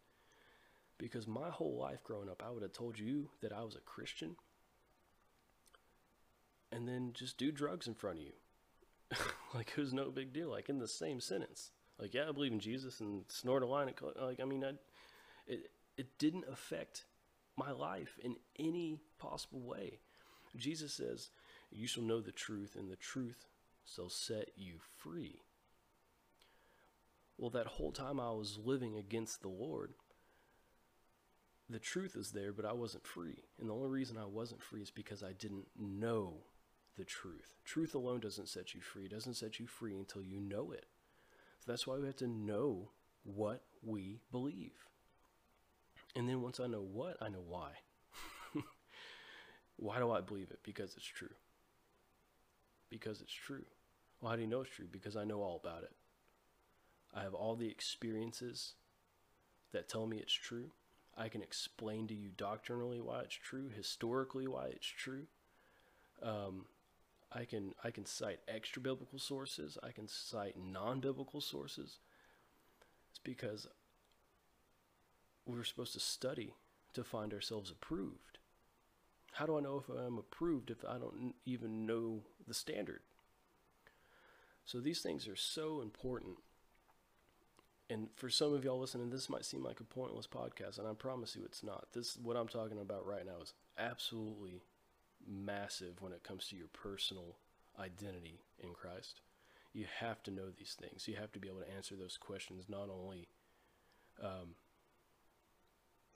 Because 0.98 1.26
my 1.26 1.48
whole 1.48 1.78
life 1.78 2.04
growing 2.04 2.28
up, 2.28 2.42
I 2.44 2.50
would 2.50 2.62
have 2.62 2.72
told 2.72 2.98
you 2.98 3.30
that 3.40 3.52
I 3.52 3.62
was 3.62 3.74
a 3.74 3.80
Christian 3.80 4.36
and 6.72 6.86
then 6.86 7.12
just 7.14 7.38
do 7.38 7.50
drugs 7.50 7.86
in 7.86 7.94
front 7.94 8.18
of 8.18 8.24
you. 8.24 8.32
like 9.54 9.72
it 9.76 9.80
was 9.80 9.92
no 9.92 10.10
big 10.10 10.32
deal, 10.32 10.50
like 10.50 10.68
in 10.68 10.78
the 10.78 10.88
same 10.88 11.20
sentence. 11.20 11.70
Like, 11.98 12.14
yeah, 12.14 12.28
I 12.28 12.32
believe 12.32 12.52
in 12.52 12.60
Jesus 12.60 13.00
and 13.00 13.24
snort 13.28 13.62
a 13.62 13.66
line. 13.66 13.88
Of, 13.88 14.22
like, 14.22 14.40
I 14.40 14.44
mean, 14.44 14.64
I, 14.64 14.72
it, 15.46 15.70
it 15.98 16.18
didn't 16.18 16.44
affect 16.50 17.04
my 17.60 17.72
life 17.72 18.18
in 18.22 18.36
any 18.58 18.98
possible 19.18 19.60
way. 19.60 20.00
Jesus 20.56 20.92
says, 20.92 21.30
You 21.70 21.86
shall 21.86 22.02
know 22.02 22.20
the 22.20 22.32
truth, 22.32 22.74
and 22.76 22.90
the 22.90 22.96
truth 22.96 23.46
shall 23.84 24.08
set 24.08 24.50
you 24.56 24.78
free. 24.96 25.42
Well, 27.38 27.50
that 27.50 27.66
whole 27.66 27.92
time 27.92 28.18
I 28.18 28.30
was 28.30 28.58
living 28.62 28.96
against 28.96 29.42
the 29.42 29.48
Lord, 29.48 29.92
the 31.68 31.78
truth 31.78 32.16
is 32.16 32.32
there, 32.32 32.52
but 32.52 32.64
I 32.64 32.72
wasn't 32.72 33.06
free. 33.06 33.44
And 33.58 33.68
the 33.68 33.74
only 33.74 33.88
reason 33.88 34.16
I 34.18 34.26
wasn't 34.26 34.62
free 34.62 34.82
is 34.82 34.90
because 34.90 35.22
I 35.22 35.32
didn't 35.32 35.68
know 35.78 36.38
the 36.98 37.04
truth. 37.04 37.54
Truth 37.64 37.94
alone 37.94 38.20
doesn't 38.20 38.48
set 38.48 38.74
you 38.74 38.80
free, 38.80 39.04
it 39.04 39.12
doesn't 39.12 39.34
set 39.34 39.58
you 39.60 39.66
free 39.66 39.96
until 39.96 40.22
you 40.22 40.40
know 40.40 40.72
it. 40.72 40.86
So 41.60 41.70
that's 41.70 41.86
why 41.86 41.96
we 41.96 42.06
have 42.06 42.16
to 42.16 42.26
know 42.26 42.90
what 43.22 43.62
we 43.82 44.20
believe. 44.32 44.72
And 46.16 46.28
then 46.28 46.42
once 46.42 46.60
I 46.60 46.66
know 46.66 46.82
what, 46.82 47.16
I 47.20 47.28
know 47.28 47.44
why. 47.46 47.70
why 49.76 49.98
do 49.98 50.10
I 50.10 50.20
believe 50.20 50.50
it? 50.50 50.60
Because 50.64 50.94
it's 50.96 51.06
true. 51.06 51.34
Because 52.88 53.20
it's 53.20 53.32
true. 53.32 53.64
Well, 54.20 54.30
how 54.30 54.36
do 54.36 54.42
you 54.42 54.48
know 54.48 54.62
it's 54.62 54.70
true? 54.70 54.88
Because 54.90 55.16
I 55.16 55.24
know 55.24 55.42
all 55.42 55.60
about 55.62 55.84
it. 55.84 55.92
I 57.14 57.22
have 57.22 57.34
all 57.34 57.56
the 57.56 57.68
experiences 57.68 58.74
that 59.72 59.88
tell 59.88 60.06
me 60.06 60.18
it's 60.18 60.32
true. 60.32 60.70
I 61.16 61.28
can 61.28 61.42
explain 61.42 62.06
to 62.08 62.14
you 62.14 62.30
doctrinally 62.36 63.00
why 63.00 63.20
it's 63.20 63.34
true, 63.34 63.68
historically 63.74 64.46
why 64.46 64.66
it's 64.66 64.86
true. 64.86 65.26
Um, 66.22 66.66
I 67.32 67.44
can 67.44 67.74
I 67.84 67.90
can 67.90 68.06
cite 68.06 68.40
extra 68.48 68.82
biblical 68.82 69.18
sources. 69.18 69.78
I 69.82 69.92
can 69.92 70.08
cite 70.08 70.56
non-biblical 70.58 71.40
sources. 71.40 71.98
It's 73.10 73.20
because 73.22 73.66
we're 75.50 75.64
supposed 75.64 75.92
to 75.94 76.00
study 76.00 76.54
to 76.94 77.04
find 77.04 77.32
ourselves 77.32 77.70
approved. 77.70 78.38
How 79.32 79.46
do 79.46 79.56
I 79.56 79.60
know 79.60 79.82
if 79.82 79.88
I'm 79.88 80.18
approved 80.18 80.70
if 80.70 80.84
I 80.84 80.98
don't 80.98 81.34
even 81.44 81.86
know 81.86 82.22
the 82.46 82.54
standard? 82.54 83.00
So 84.64 84.80
these 84.80 85.00
things 85.00 85.28
are 85.28 85.36
so 85.36 85.80
important. 85.80 86.38
And 87.88 88.08
for 88.14 88.30
some 88.30 88.54
of 88.54 88.64
y'all 88.64 88.78
listening, 88.78 89.10
this 89.10 89.28
might 89.28 89.44
seem 89.44 89.64
like 89.64 89.80
a 89.80 89.84
pointless 89.84 90.26
podcast, 90.26 90.78
and 90.78 90.86
I 90.86 90.92
promise 90.92 91.34
you 91.34 91.42
it's 91.44 91.64
not. 91.64 91.88
This 91.92 92.16
what 92.16 92.36
I'm 92.36 92.48
talking 92.48 92.78
about 92.80 93.06
right 93.06 93.26
now 93.26 93.42
is 93.42 93.52
absolutely 93.78 94.62
massive 95.26 96.00
when 96.00 96.12
it 96.12 96.22
comes 96.22 96.46
to 96.48 96.56
your 96.56 96.68
personal 96.68 97.36
identity 97.80 98.40
in 98.60 98.74
Christ. 98.74 99.22
You 99.72 99.86
have 99.98 100.22
to 100.24 100.30
know 100.30 100.50
these 100.56 100.76
things. 100.78 101.08
You 101.08 101.16
have 101.16 101.32
to 101.32 101.40
be 101.40 101.48
able 101.48 101.60
to 101.60 101.74
answer 101.74 101.96
those 101.96 102.16
questions 102.16 102.66
not 102.68 102.88
only 102.90 103.28
um, 104.22 104.54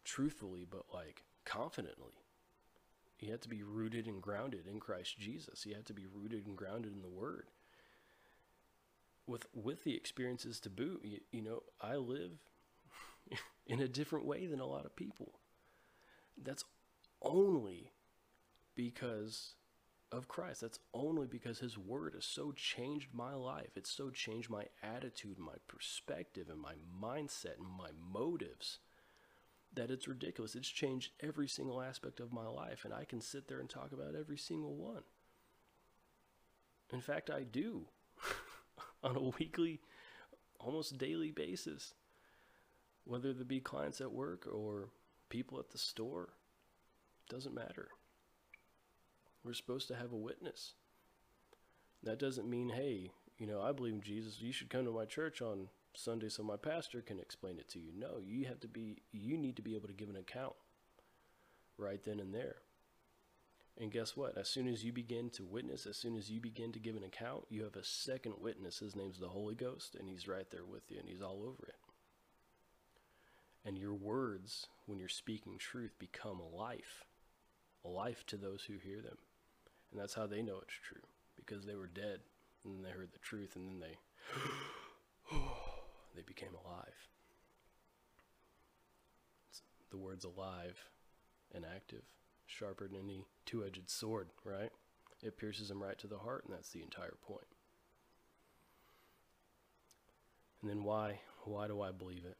truthfully, 0.05 0.67
but 0.69 0.85
like 0.93 1.25
confidently. 1.45 2.13
You 3.21 3.31
have 3.31 3.41
to 3.41 3.49
be 3.49 3.63
rooted 3.63 4.07
and 4.07 4.21
grounded 4.21 4.67
in 4.67 4.81
Christ 4.81 5.19
Jesus. 5.19 5.65
You 5.65 5.75
have 5.75 5.85
to 5.87 5.95
be 5.95 6.07
rooted 6.07 6.47
and 6.47 6.57
grounded 6.57 6.93
in 6.93 7.03
the 7.03 7.09
Word. 7.09 7.49
With 9.27 9.47
with 9.55 9.85
the 9.85 9.95
experiences 9.95 10.61
to 10.61 10.71
boot, 10.71 11.01
you, 11.03 11.21
you 11.33 11.43
know, 11.43 11.63
I 11.81 11.97
live 11.97 12.33
in 13.67 13.81
a 13.81 13.89
different 13.89 14.27
way 14.27 14.47
than 14.47 14.61
a 14.61 14.67
lot 14.67 14.85
of 14.85 14.97
people. 14.97 15.33
That's 16.37 16.65
only 17.23 17.93
because 18.75 19.55
of 20.13 20.29
Christ. 20.29 20.61
That's 20.61 20.81
only 20.93 21.27
because 21.27 21.61
His 21.61 21.79
Word 21.79 22.15
has 22.15 22.25
so 22.25 22.53
changed 22.53 23.09
my 23.15 23.35
life. 23.35 23.71
It's 23.77 23.91
so 23.91 24.11
changed 24.11 24.51
my 24.51 24.67
attitude, 24.83 25.39
my 25.39 25.55
perspective, 25.67 26.49
and 26.51 26.61
my 26.61 26.75
mindset, 27.01 27.59
and 27.59 27.69
my 27.79 27.91
motives 28.13 28.81
that 29.75 29.91
it's 29.91 30.09
ridiculous. 30.09 30.55
It's 30.55 30.69
changed 30.69 31.13
every 31.21 31.49
single 31.49 31.81
aspect 31.81 32.21
of 32.21 32.33
my 32.33 32.47
life, 32.47 32.85
and 32.85 32.95
I 32.95 33.05
can 33.05 33.21
sit 33.21 33.49
there 33.49 33.61
and 33.61 33.69
talk 33.69 33.93
about 33.93 34.15
every 34.19 34.39
single 34.39 34.75
one. 34.75 35.03
In 36.93 37.01
fact, 37.01 37.31
I 37.31 37.43
do 37.43 37.87
on 39.03 39.17
a 39.17 39.33
weekly, 39.39 39.81
almost 40.59 40.99
daily 40.99 41.31
basis, 41.31 41.95
whether 43.05 43.33
there 43.33 43.45
be 43.45 43.61
clients 43.61 44.01
at 44.01 44.13
work 44.13 44.47
or 44.51 44.89
people 45.29 45.59
at 45.59 45.71
the 45.71 45.79
store, 45.79 46.35
doesn't 47.29 47.55
matter. 47.55 47.89
We're 49.43 49.55
supposed 49.55 49.89
to 49.89 49.97
have 49.97 50.13
a 50.13 50.17
witness. 50.17 50.75
That 52.03 52.19
doesn't 52.19 52.49
mean, 52.49 52.71
hey, 52.71 53.11
you 53.39 53.47
know, 53.47 53.61
I 53.61 53.73
believe 53.73 53.95
in 53.95 54.01
Jesus. 54.01 54.41
You 54.41 54.53
should 54.53 54.71
come 54.71 54.85
to 54.85 54.93
my 54.93 55.05
church 55.05 55.43
on 55.43 55.69
Sunday 55.97 56.29
so 56.29 56.43
my 56.43 56.57
pastor 56.57 57.01
can 57.01 57.19
explain 57.21 57.59
it 57.59 57.69
to 57.71 57.79
you. 57.79 57.93
No, 57.97 58.19
you 58.25 58.47
have 58.47 58.61
to 58.61 58.69
be, 58.69 58.99
you 59.13 59.37
need 59.37 59.57
to 59.57 59.63
be 59.63 59.75
able 59.75 59.89
to 59.89 59.95
give 59.95 60.09
an 60.09 60.17
account 60.17 60.55
right 61.79 62.03
then 62.03 62.21
and 62.21 62.35
there. 62.35 62.57
And 63.77 63.91
guess 63.91 64.17
what? 64.17 64.39
As 64.39 64.49
soon 64.49 64.69
as 64.69 64.85
you 64.85 64.93
begin 64.93 65.31
to 65.31 65.45
witness, 65.45 65.87
as 65.87 65.97
soon 65.97 66.17
as 66.17 66.31
you 66.31 66.41
begin 66.41 66.71
to 66.73 66.79
give 66.79 66.95
an 66.95 67.03
account, 67.03 67.45
you 67.51 67.65
have 67.65 67.75
a 67.75 67.85
second 67.85 68.35
witness. 68.39 68.79
His 68.79 68.95
name's 68.95 69.19
the 69.19 69.29
Holy 69.29 69.57
Ghost, 69.57 69.97
and 69.99 70.09
he's 70.09 70.29
right 70.29 70.49
there 70.51 70.65
with 70.65 70.91
you, 70.91 70.99
and 71.01 71.09
he's 71.09 71.23
all 71.23 71.43
over 71.43 71.67
it. 71.67 71.75
And 73.65 73.77
your 73.77 73.95
words, 73.95 74.69
when 74.87 74.99
you're 74.99 75.09
speaking 75.09 75.59
truth, 75.59 75.99
become 75.99 76.39
a 76.39 76.57
life, 76.57 77.05
a 77.85 77.89
life 77.89 78.25
to 78.27 78.37
those 78.37 78.65
who 78.65 78.75
hear 78.75 79.01
them. 79.01 79.19
And 79.91 80.01
that's 80.01 80.15
how 80.15 80.27
they 80.27 80.43
know 80.43 80.59
it's 80.63 80.75
true 80.87 81.03
because 81.35 81.65
they 81.65 81.75
were 81.75 81.87
dead 81.87 82.21
and 82.65 82.75
then 82.75 82.83
they 82.83 82.91
heard 82.91 83.13
the 83.13 83.19
truth 83.19 83.57
and 83.57 83.69
then 83.69 83.81
they 83.81 83.97
oh, 85.33 85.64
they 86.15 86.23
became 86.23 86.55
alive. 86.65 87.09
It's, 89.51 89.63
the 89.91 89.97
word's 89.97 90.25
alive 90.25 90.79
and 91.55 91.65
active, 91.65 92.03
sharper 92.47 92.89
than 92.89 92.99
any 92.99 93.27
two-edged 93.47 93.89
sword, 93.91 94.29
right? 94.45 94.71
It 95.23 95.39
pierces 95.39 95.69
them 95.69 95.83
right 95.83 95.99
to 95.99 96.07
the 96.07 96.19
heart 96.19 96.45
and 96.45 96.55
that's 96.55 96.71
the 96.71 96.83
entire 96.83 97.17
point. 97.27 97.47
And 100.61 100.71
then 100.71 100.85
why? 100.85 101.21
Why 101.45 101.67
do 101.67 101.83
I 101.83 101.93
believe 101.93 102.25
it? 102.25 102.39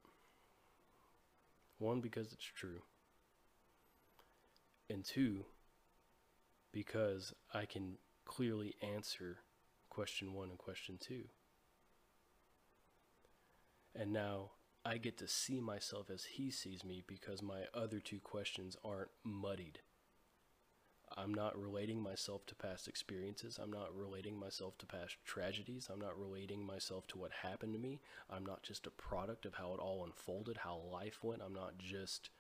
One, 1.79 2.01
because 2.01 2.33
it's 2.33 2.45
true. 2.45 2.83
And 4.89 5.05
two, 5.05 5.45
because 6.73 7.35
I 7.53 7.67
can 7.67 7.99
clearly 8.25 8.75
answer 8.83 9.39
question 9.91 10.33
one 10.33 10.49
and 10.51 10.59
question 10.59 10.99
two. 10.99 11.25
And 13.95 14.13
now 14.13 14.51
I 14.85 14.99
get 14.99 15.17
to 15.19 15.29
see 15.29 15.61
myself 15.61 16.11
as 16.11 16.25
he 16.25 16.51
sees 16.51 16.85
me 16.85 17.03
because 17.07 17.43
my 17.43 17.63
other 17.73 18.01
two 18.01 18.21
questions 18.21 18.77
aren't 18.85 19.11
muddied. 19.23 19.81
I'm 21.17 21.33
not 21.33 21.57
relating 21.57 22.03
myself 22.03 22.45
to 22.47 22.57
past 22.57 22.89
experiences. 22.89 23.59
I'm 23.63 23.71
not 23.71 23.95
relating 23.95 24.39
myself 24.39 24.77
to 24.79 24.87
past 24.87 25.17
tragedies. 25.25 25.89
I'm 25.93 26.01
not 26.01 26.19
relating 26.19 26.67
myself 26.67 27.07
to 27.09 27.19
what 27.19 27.31
happened 27.43 27.73
to 27.75 27.79
me. 27.79 28.01
I'm 28.29 28.45
not 28.45 28.65
just 28.65 28.87
a 28.87 28.91
product 28.91 29.47
of 29.47 29.55
how 29.55 29.75
it 29.75 29.81
all 29.81 30.05
unfolded, 30.05 30.59
how 30.59 30.77
life 30.77 31.21
went. 31.23 31.43
I'm 31.43 31.55
not 31.55 31.79
just 31.79 32.31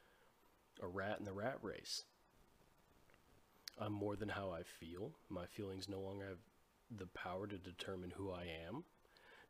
a 0.82 0.88
rat 0.88 1.18
in 1.20 1.24
the 1.24 1.32
rat 1.32 1.58
race. 1.62 2.04
I'm 3.78 3.92
more 3.92 4.16
than 4.16 4.30
how 4.30 4.50
I 4.50 4.62
feel. 4.64 5.12
My 5.28 5.46
feelings 5.46 5.88
no 5.88 6.00
longer 6.00 6.28
have 6.28 6.38
the 6.90 7.06
power 7.06 7.46
to 7.46 7.58
determine 7.58 8.12
who 8.16 8.32
I 8.32 8.46
am 8.68 8.84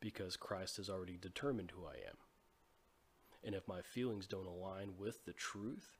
because 0.05 0.37
Christ 0.37 0.77
has 0.77 0.91
already 0.91 1.17
determined 1.17 1.71
who 1.71 1.87
I 1.87 1.95
am. 1.95 2.19
And 3.43 3.55
if 3.55 3.67
my 3.67 3.81
feelings 3.81 4.27
don't 4.27 4.47
align 4.47 4.93
with 4.99 5.25
the 5.25 5.33
truth, 5.33 5.97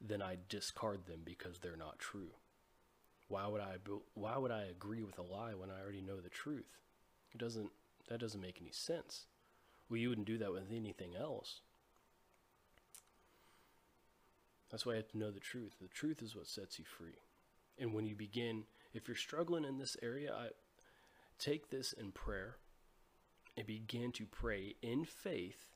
then 0.00 0.20
I 0.20 0.38
discard 0.48 1.06
them 1.06 1.20
because 1.24 1.60
they're 1.60 1.76
not 1.76 2.00
true. 2.00 2.30
Why 3.28 3.46
would 3.46 3.60
I 3.60 3.76
why 4.14 4.36
would 4.36 4.50
I 4.50 4.64
agree 4.64 5.04
with 5.04 5.18
a 5.18 5.22
lie 5.22 5.54
when 5.54 5.70
I 5.70 5.80
already 5.80 6.00
know 6.00 6.20
the 6.20 6.28
truth? 6.28 6.78
It 7.32 7.38
doesn't 7.38 7.70
that 8.08 8.18
doesn't 8.18 8.40
make 8.40 8.58
any 8.60 8.72
sense. 8.72 9.26
Well, 9.88 9.98
you 9.98 10.08
wouldn't 10.08 10.26
do 10.26 10.38
that 10.38 10.52
with 10.52 10.72
anything 10.72 11.14
else. 11.14 11.60
That's 14.68 14.84
why 14.84 14.94
you 14.94 14.96
have 14.96 15.12
to 15.12 15.18
know 15.18 15.30
the 15.30 15.38
truth. 15.38 15.76
The 15.80 15.88
truth 15.88 16.22
is 16.22 16.34
what 16.34 16.48
sets 16.48 16.80
you 16.80 16.84
free. 16.84 17.20
And 17.78 17.94
when 17.94 18.04
you 18.04 18.16
begin, 18.16 18.64
if 18.92 19.06
you're 19.06 19.16
struggling 19.16 19.64
in 19.64 19.78
this 19.78 19.96
area, 20.02 20.32
I 20.34 20.48
take 21.38 21.70
this 21.70 21.92
in 21.92 22.10
prayer 22.10 22.56
and 23.58 23.66
begin 23.66 24.12
to 24.12 24.24
pray 24.24 24.76
in 24.82 25.04
faith 25.04 25.66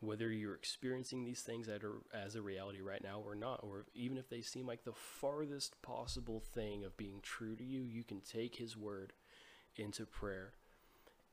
whether 0.00 0.32
you're 0.32 0.54
experiencing 0.54 1.24
these 1.24 1.42
things 1.42 1.68
as 2.12 2.34
a 2.34 2.42
reality 2.42 2.80
right 2.80 3.04
now 3.04 3.22
or 3.24 3.36
not, 3.36 3.60
or 3.62 3.86
even 3.94 4.18
if 4.18 4.28
they 4.28 4.40
seem 4.40 4.66
like 4.66 4.82
the 4.82 4.92
farthest 4.92 5.80
possible 5.80 6.40
thing 6.40 6.84
of 6.84 6.96
being 6.96 7.20
true 7.22 7.54
to 7.54 7.62
you, 7.62 7.82
you 7.82 8.02
can 8.02 8.20
take 8.20 8.56
His 8.56 8.76
word 8.76 9.12
into 9.76 10.04
prayer 10.04 10.54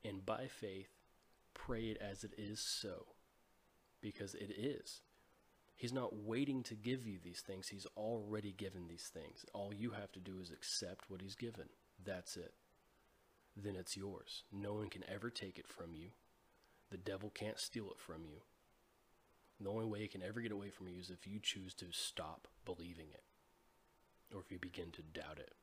and 0.06 0.24
by 0.24 0.48
faith 0.48 0.90
pray 1.56 1.86
it 1.86 1.98
as 2.00 2.24
it 2.24 2.34
is 2.38 2.60
so. 2.60 3.08
Because 4.02 4.36
it 4.36 4.52
is. 4.58 5.02
He's 5.76 5.92
not 5.92 6.16
waiting 6.16 6.62
to 6.64 6.76
give 6.76 7.08
you 7.08 7.18
these 7.24 7.42
things, 7.42 7.70
He's 7.70 7.88
already 7.98 8.52
given 8.52 8.88
these 8.88 9.10
things. 9.12 9.46
All 9.54 9.74
you 9.74 9.92
have 9.92 10.12
to 10.12 10.20
do 10.20 10.40
is 10.40 10.52
accept 10.52 11.10
what 11.10 11.22
He's 11.22 11.36
given. 11.36 11.70
That's 12.06 12.38
it. 12.38 12.54
Then 13.56 13.76
it's 13.76 13.98
yours. 13.98 14.44
No 14.52 14.74
one 14.74 14.90
can 14.90 15.04
ever 15.08 15.30
take 15.30 15.58
it 15.58 15.68
from 15.68 15.94
you. 15.94 16.10
The 16.92 16.98
devil 16.98 17.30
can't 17.30 17.60
steal 17.60 17.90
it 17.92 18.00
from 18.00 18.24
you. 18.26 18.42
The 19.62 19.70
only 19.70 19.86
way 19.86 20.00
it 20.00 20.12
can 20.12 20.24
ever 20.24 20.42
get 20.42 20.52
away 20.52 20.70
from 20.70 20.88
you 20.88 21.00
is 21.00 21.10
if 21.10 21.28
you 21.28 21.40
choose 21.42 21.74
to 21.76 21.88
stop 21.92 22.48
believing 22.66 23.08
it 23.12 23.24
or 24.34 24.40
if 24.40 24.52
you 24.52 24.58
begin 24.60 24.92
to 24.92 25.02
doubt 25.02 25.40
it. 25.40 25.54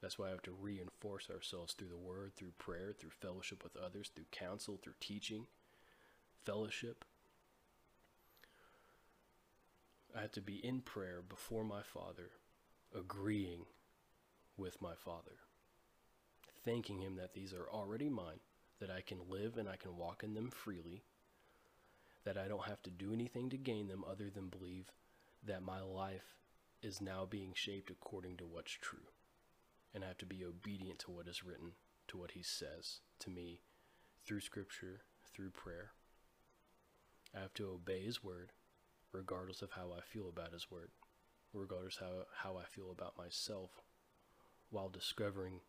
That's 0.00 0.18
why 0.18 0.28
I 0.28 0.30
have 0.30 0.42
to 0.42 0.52
reinforce 0.52 1.28
ourselves 1.28 1.74
through 1.74 1.88
the 1.88 1.96
word, 1.96 2.34
through 2.36 2.52
prayer, 2.56 2.94
through 2.98 3.10
fellowship 3.10 3.64
with 3.64 3.76
others, 3.76 4.10
through 4.14 4.26
counsel, 4.30 4.78
through 4.82 4.94
teaching, 5.00 5.46
fellowship. 6.44 7.04
I 10.16 10.20
have 10.20 10.32
to 10.32 10.40
be 10.40 10.64
in 10.64 10.80
prayer 10.80 11.20
before 11.26 11.64
my 11.64 11.82
Father, 11.82 12.30
agreeing 12.96 13.66
with 14.56 14.80
my 14.80 14.94
Father, 14.94 15.38
thanking 16.68 17.00
Him 17.00 17.16
that 17.16 17.32
these 17.32 17.54
are 17.54 17.68
already 17.72 18.10
mine, 18.10 18.40
that 18.78 18.90
I 18.90 19.00
can 19.00 19.18
live 19.28 19.56
and 19.56 19.68
I 19.68 19.76
can 19.76 19.96
walk 19.96 20.22
in 20.22 20.34
them 20.34 20.50
freely 20.50 21.02
that 22.24 22.36
I 22.36 22.46
don't 22.46 22.66
have 22.66 22.82
to 22.82 22.90
do 22.90 23.14
anything 23.14 23.48
to 23.48 23.56
gain 23.56 23.88
them 23.88 24.04
other 24.06 24.28
than 24.28 24.48
believe 24.48 24.92
that 25.46 25.62
my 25.62 25.80
life 25.80 26.36
is 26.82 27.00
now 27.00 27.26
being 27.28 27.52
shaped 27.54 27.90
according 27.90 28.36
to 28.36 28.44
what's 28.44 28.72
true. 28.72 29.06
And 29.94 30.04
I 30.04 30.08
have 30.08 30.18
to 30.18 30.26
be 30.26 30.44
obedient 30.44 30.98
to 31.00 31.10
what 31.10 31.26
is 31.26 31.42
written, 31.42 31.72
to 32.08 32.18
what 32.18 32.32
He 32.32 32.42
says 32.42 33.00
to 33.20 33.30
me 33.30 33.60
through 34.26 34.40
Scripture, 34.40 35.00
through 35.32 35.50
prayer. 35.50 35.92
I 37.34 37.40
have 37.40 37.54
to 37.54 37.70
obey 37.70 38.04
His 38.04 38.22
word, 38.22 38.52
regardless 39.10 39.62
of 39.62 39.70
how 39.72 39.92
I 39.96 40.02
feel 40.02 40.28
about 40.28 40.52
His 40.52 40.70
word, 40.70 40.90
regardless 41.54 41.96
how 41.96 42.26
how 42.42 42.58
I 42.58 42.64
feel 42.64 42.90
about 42.90 43.16
myself, 43.16 43.70
while 44.68 44.90
discovering 44.90 45.60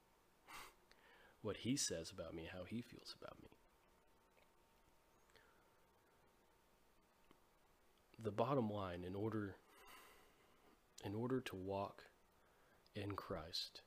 what 1.41 1.57
He 1.57 1.75
says 1.75 2.11
about 2.11 2.33
me, 2.33 2.49
how 2.51 2.63
He 2.63 2.81
feels 2.81 3.15
about 3.19 3.41
me. 3.41 3.49
the 8.21 8.31
bottom 8.31 8.69
line 8.69 9.05
in 9.07 9.15
order 9.15 9.55
in 11.05 11.15
order 11.15 11.39
to 11.39 11.55
walk 11.55 12.03
in 12.93 13.13
Christ 13.13 13.81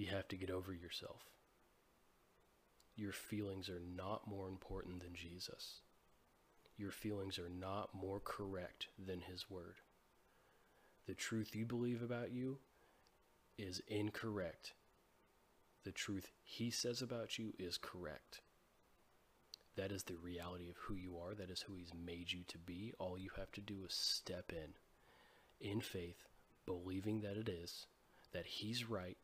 you 0.00 0.06
have 0.06 0.28
to 0.28 0.36
get 0.36 0.50
over 0.50 0.72
yourself. 0.72 1.20
Your 2.96 3.12
feelings 3.12 3.68
are 3.68 3.82
not 3.94 4.26
more 4.26 4.48
important 4.48 5.02
than 5.02 5.14
Jesus. 5.14 5.80
Your 6.78 6.90
feelings 6.90 7.38
are 7.38 7.50
not 7.50 7.90
more 7.94 8.18
correct 8.18 8.86
than 8.98 9.20
his 9.20 9.50
word. 9.50 9.76
The 11.06 11.14
truth 11.14 11.54
you 11.54 11.66
believe 11.66 12.02
about 12.02 12.32
you 12.32 12.60
is 13.58 13.82
incorrect 13.88 14.72
the 15.84 15.92
truth 15.92 16.30
he 16.42 16.70
says 16.70 17.02
about 17.02 17.38
you 17.38 17.52
is 17.58 17.78
correct 17.78 18.40
that 19.76 19.92
is 19.92 20.02
the 20.02 20.16
reality 20.16 20.68
of 20.68 20.76
who 20.76 20.94
you 20.94 21.16
are. 21.18 21.34
That 21.34 21.50
is 21.50 21.62
who 21.62 21.74
He's 21.74 21.94
made 21.94 22.32
you 22.32 22.40
to 22.48 22.58
be. 22.58 22.92
All 22.98 23.18
you 23.18 23.30
have 23.36 23.50
to 23.52 23.60
do 23.60 23.78
is 23.86 23.94
step 23.94 24.52
in 24.52 24.74
in 25.60 25.80
faith, 25.80 26.28
believing 26.66 27.20
that 27.20 27.36
it 27.36 27.48
is, 27.48 27.86
that 28.32 28.46
He's 28.46 28.88
right, 28.88 29.16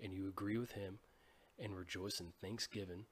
and 0.00 0.12
you 0.12 0.28
agree 0.28 0.58
with 0.58 0.72
Him 0.72 0.98
and 1.58 1.76
rejoice 1.76 2.20
in 2.20 2.32
thanksgiving 2.40 3.06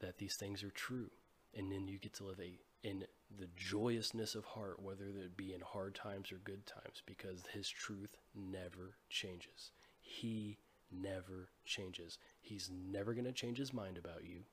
that 0.00 0.18
these 0.18 0.36
things 0.36 0.62
are 0.62 0.70
true. 0.70 1.10
And 1.52 1.72
then 1.72 1.88
you 1.88 1.98
get 1.98 2.12
to 2.14 2.24
live 2.24 2.40
a 2.40 2.58
in 2.86 3.04
the 3.36 3.48
joyousness 3.56 4.36
of 4.36 4.44
heart, 4.44 4.80
whether 4.80 5.06
it 5.06 5.36
be 5.36 5.52
in 5.52 5.62
hard 5.62 5.96
times 5.96 6.30
or 6.30 6.36
good 6.36 6.66
times, 6.66 7.02
because 7.06 7.42
His 7.52 7.68
truth 7.68 8.16
never 8.34 8.98
changes. 9.08 9.72
He 10.00 10.58
never 10.90 11.48
changes. 11.64 12.18
He's 12.40 12.70
never 12.70 13.14
going 13.14 13.24
to 13.24 13.32
change 13.32 13.58
His 13.58 13.72
mind 13.72 13.98
about 13.98 14.24
you 14.24 14.44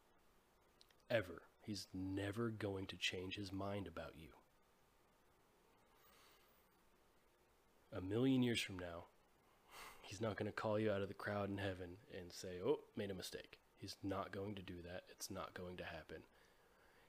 ever. 1.09 1.43
He's 1.61 1.87
never 1.93 2.49
going 2.49 2.87
to 2.87 2.97
change 2.97 3.35
his 3.35 3.53
mind 3.53 3.87
about 3.87 4.13
you. 4.15 4.29
A 7.95 8.01
million 8.01 8.41
years 8.41 8.59
from 8.59 8.79
now, 8.79 9.05
he's 10.01 10.19
not 10.19 10.35
going 10.35 10.51
to 10.51 10.55
call 10.55 10.79
you 10.79 10.91
out 10.91 11.01
of 11.01 11.07
the 11.07 11.13
crowd 11.13 11.49
in 11.49 11.57
heaven 11.57 11.97
and 12.17 12.31
say, 12.31 12.59
Oh, 12.65 12.79
made 12.97 13.11
a 13.11 13.15
mistake. 13.15 13.59
He's 13.77 13.95
not 14.03 14.31
going 14.31 14.55
to 14.55 14.61
do 14.61 14.81
that. 14.83 15.03
It's 15.09 15.29
not 15.29 15.53
going 15.53 15.77
to 15.77 15.83
happen. 15.83 16.23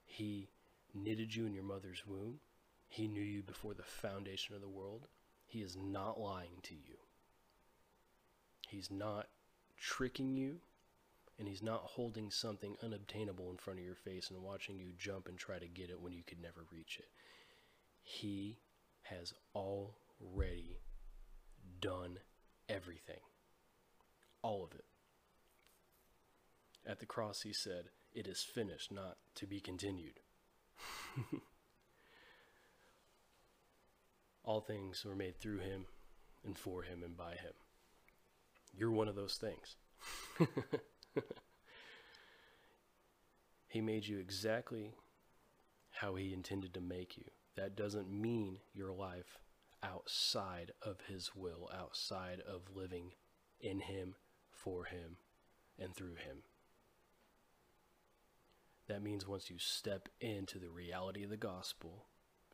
He 0.04 0.48
knitted 0.92 1.34
you 1.34 1.46
in 1.46 1.54
your 1.54 1.64
mother's 1.64 2.02
womb. 2.06 2.40
He 2.88 3.08
knew 3.08 3.22
you 3.22 3.42
before 3.42 3.74
the 3.74 3.82
foundation 3.82 4.54
of 4.54 4.60
the 4.60 4.68
world. 4.68 5.08
He 5.46 5.60
is 5.60 5.76
not 5.76 6.20
lying 6.20 6.60
to 6.64 6.74
you. 6.74 6.98
He's 8.74 8.90
not 8.90 9.28
tricking 9.78 10.34
you 10.34 10.56
and 11.38 11.46
he's 11.46 11.62
not 11.62 11.82
holding 11.84 12.32
something 12.32 12.74
unobtainable 12.82 13.48
in 13.52 13.56
front 13.56 13.78
of 13.78 13.84
your 13.84 13.94
face 13.94 14.30
and 14.30 14.42
watching 14.42 14.80
you 14.80 14.88
jump 14.98 15.28
and 15.28 15.38
try 15.38 15.60
to 15.60 15.68
get 15.68 15.90
it 15.90 16.00
when 16.00 16.12
you 16.12 16.24
could 16.26 16.42
never 16.42 16.66
reach 16.72 16.98
it. 16.98 17.06
He 18.02 18.58
has 19.02 19.32
already 19.54 20.80
done 21.80 22.18
everything. 22.68 23.20
All 24.42 24.64
of 24.64 24.72
it. 24.72 24.87
At 26.84 26.98
the 26.98 27.06
cross, 27.06 27.42
he 27.42 27.52
said, 27.52 27.90
It 28.12 28.26
is 28.26 28.42
finished, 28.42 28.90
not 28.90 29.18
to 29.37 29.46
be 29.46 29.60
continued. 29.60 30.18
All 34.44 34.60
things 34.60 35.04
were 35.04 35.14
made 35.14 35.38
through 35.38 35.60
him 35.60 35.87
and 36.44 36.58
for 36.58 36.82
him 36.82 37.04
and 37.04 37.16
by 37.16 37.34
him. 37.37 37.52
You're 38.76 38.90
one 38.90 39.08
of 39.08 39.14
those 39.14 39.37
things. 39.37 39.76
he 43.68 43.80
made 43.80 44.06
you 44.06 44.18
exactly 44.18 44.94
how 45.90 46.14
he 46.16 46.32
intended 46.32 46.74
to 46.74 46.80
make 46.80 47.16
you. 47.16 47.24
That 47.56 47.76
doesn't 47.76 48.10
mean 48.10 48.58
your 48.72 48.92
life 48.92 49.38
outside 49.82 50.72
of 50.82 50.98
his 51.08 51.30
will, 51.34 51.70
outside 51.76 52.40
of 52.40 52.74
living 52.74 53.12
in 53.60 53.80
him, 53.80 54.16
for 54.50 54.84
him, 54.84 55.18
and 55.78 55.94
through 55.94 56.16
him. 56.16 56.42
That 58.88 59.02
means 59.02 59.26
once 59.26 59.50
you 59.50 59.58
step 59.58 60.08
into 60.20 60.58
the 60.58 60.70
reality 60.70 61.22
of 61.22 61.30
the 61.30 61.37
gospel 61.37 62.06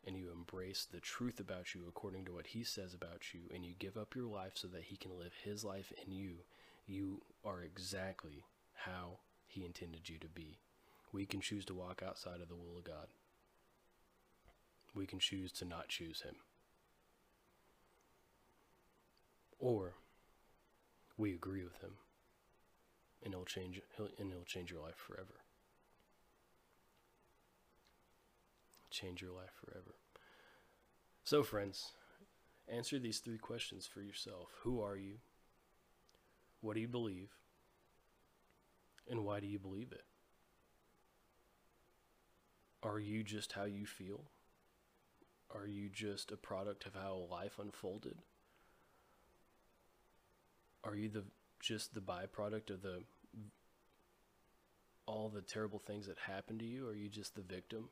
and 0.06 0.16
you 0.16 0.30
embrace 0.30 0.86
the 0.90 1.00
truth 1.00 1.40
about 1.40 1.74
you 1.74 1.82
according 1.88 2.24
to 2.24 2.32
what 2.32 2.48
he 2.48 2.64
says 2.64 2.94
about 2.94 3.34
you 3.34 3.40
and 3.54 3.64
you 3.64 3.74
give 3.78 3.96
up 3.96 4.14
your 4.14 4.26
life 4.26 4.52
so 4.54 4.68
that 4.68 4.84
he 4.84 4.96
can 4.96 5.18
live 5.18 5.32
his 5.44 5.64
life 5.64 5.92
in 6.04 6.12
you, 6.12 6.36
you 6.86 7.20
are 7.44 7.62
exactly 7.62 8.44
how 8.74 9.18
he 9.46 9.64
intended 9.64 10.08
you 10.08 10.18
to 10.18 10.28
be. 10.28 10.58
We 11.12 11.26
can 11.26 11.40
choose 11.40 11.64
to 11.66 11.74
walk 11.74 12.02
outside 12.06 12.40
of 12.40 12.48
the 12.48 12.56
will 12.56 12.78
of 12.78 12.84
God. 12.84 13.08
We 14.94 15.06
can 15.06 15.18
choose 15.18 15.52
to 15.52 15.64
not 15.64 15.88
choose 15.88 16.22
him. 16.22 16.36
Or 19.58 19.94
we 21.16 21.34
agree 21.34 21.62
with 21.62 21.80
him 21.80 21.92
and 23.22 23.34
it'll 23.34 23.44
change 23.44 23.80
and 23.98 24.30
it'll 24.30 24.44
change 24.44 24.70
your 24.70 24.82
life 24.82 24.96
forever. 24.96 25.42
Change 28.90 29.22
your 29.22 29.32
life 29.32 29.52
forever. 29.64 29.94
So 31.24 31.42
friends, 31.42 31.92
answer 32.68 32.98
these 32.98 33.18
three 33.18 33.38
questions 33.38 33.86
for 33.86 34.02
yourself. 34.02 34.48
Who 34.62 34.80
are 34.82 34.96
you? 34.96 35.18
What 36.60 36.74
do 36.74 36.80
you 36.80 36.88
believe? 36.88 37.30
And 39.08 39.24
why 39.24 39.40
do 39.40 39.46
you 39.46 39.58
believe 39.58 39.92
it? 39.92 40.04
Are 42.82 42.98
you 42.98 43.22
just 43.22 43.52
how 43.52 43.64
you 43.64 43.86
feel? 43.86 44.24
Are 45.54 45.66
you 45.66 45.88
just 45.88 46.32
a 46.32 46.36
product 46.36 46.86
of 46.86 46.94
how 46.94 47.26
life 47.30 47.58
unfolded? 47.58 48.18
Are 50.84 50.96
you 50.96 51.08
the 51.08 51.24
just 51.60 51.92
the 51.92 52.00
byproduct 52.00 52.70
of 52.70 52.82
the 52.82 53.02
all 55.06 55.28
the 55.28 55.42
terrible 55.42 55.78
things 55.78 56.06
that 56.06 56.18
happened 56.18 56.60
to 56.60 56.64
you? 56.64 56.86
Are 56.86 56.94
you 56.94 57.08
just 57.08 57.34
the 57.34 57.42
victim? 57.42 57.88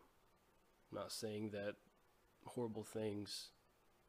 I'm 0.91 0.99
not 0.99 1.13
saying 1.13 1.51
that 1.51 1.75
horrible 2.45 2.85
things 2.85 3.51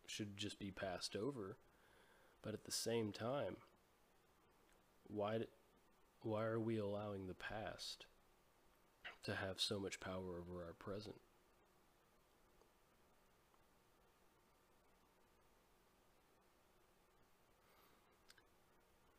should 0.05 0.37
just 0.37 0.59
be 0.59 0.71
passed 0.71 1.15
over, 1.15 1.57
but 2.41 2.53
at 2.53 2.63
the 2.63 2.71
same 2.71 3.11
time, 3.11 3.57
why 5.07 5.39
why 6.21 6.43
are 6.43 6.59
we 6.59 6.77
allowing 6.77 7.27
the 7.27 7.33
past 7.33 8.05
to 9.23 9.35
have 9.35 9.59
so 9.59 9.79
much 9.79 9.99
power 9.99 10.37
over 10.39 10.63
our 10.63 10.73
present? 10.73 11.15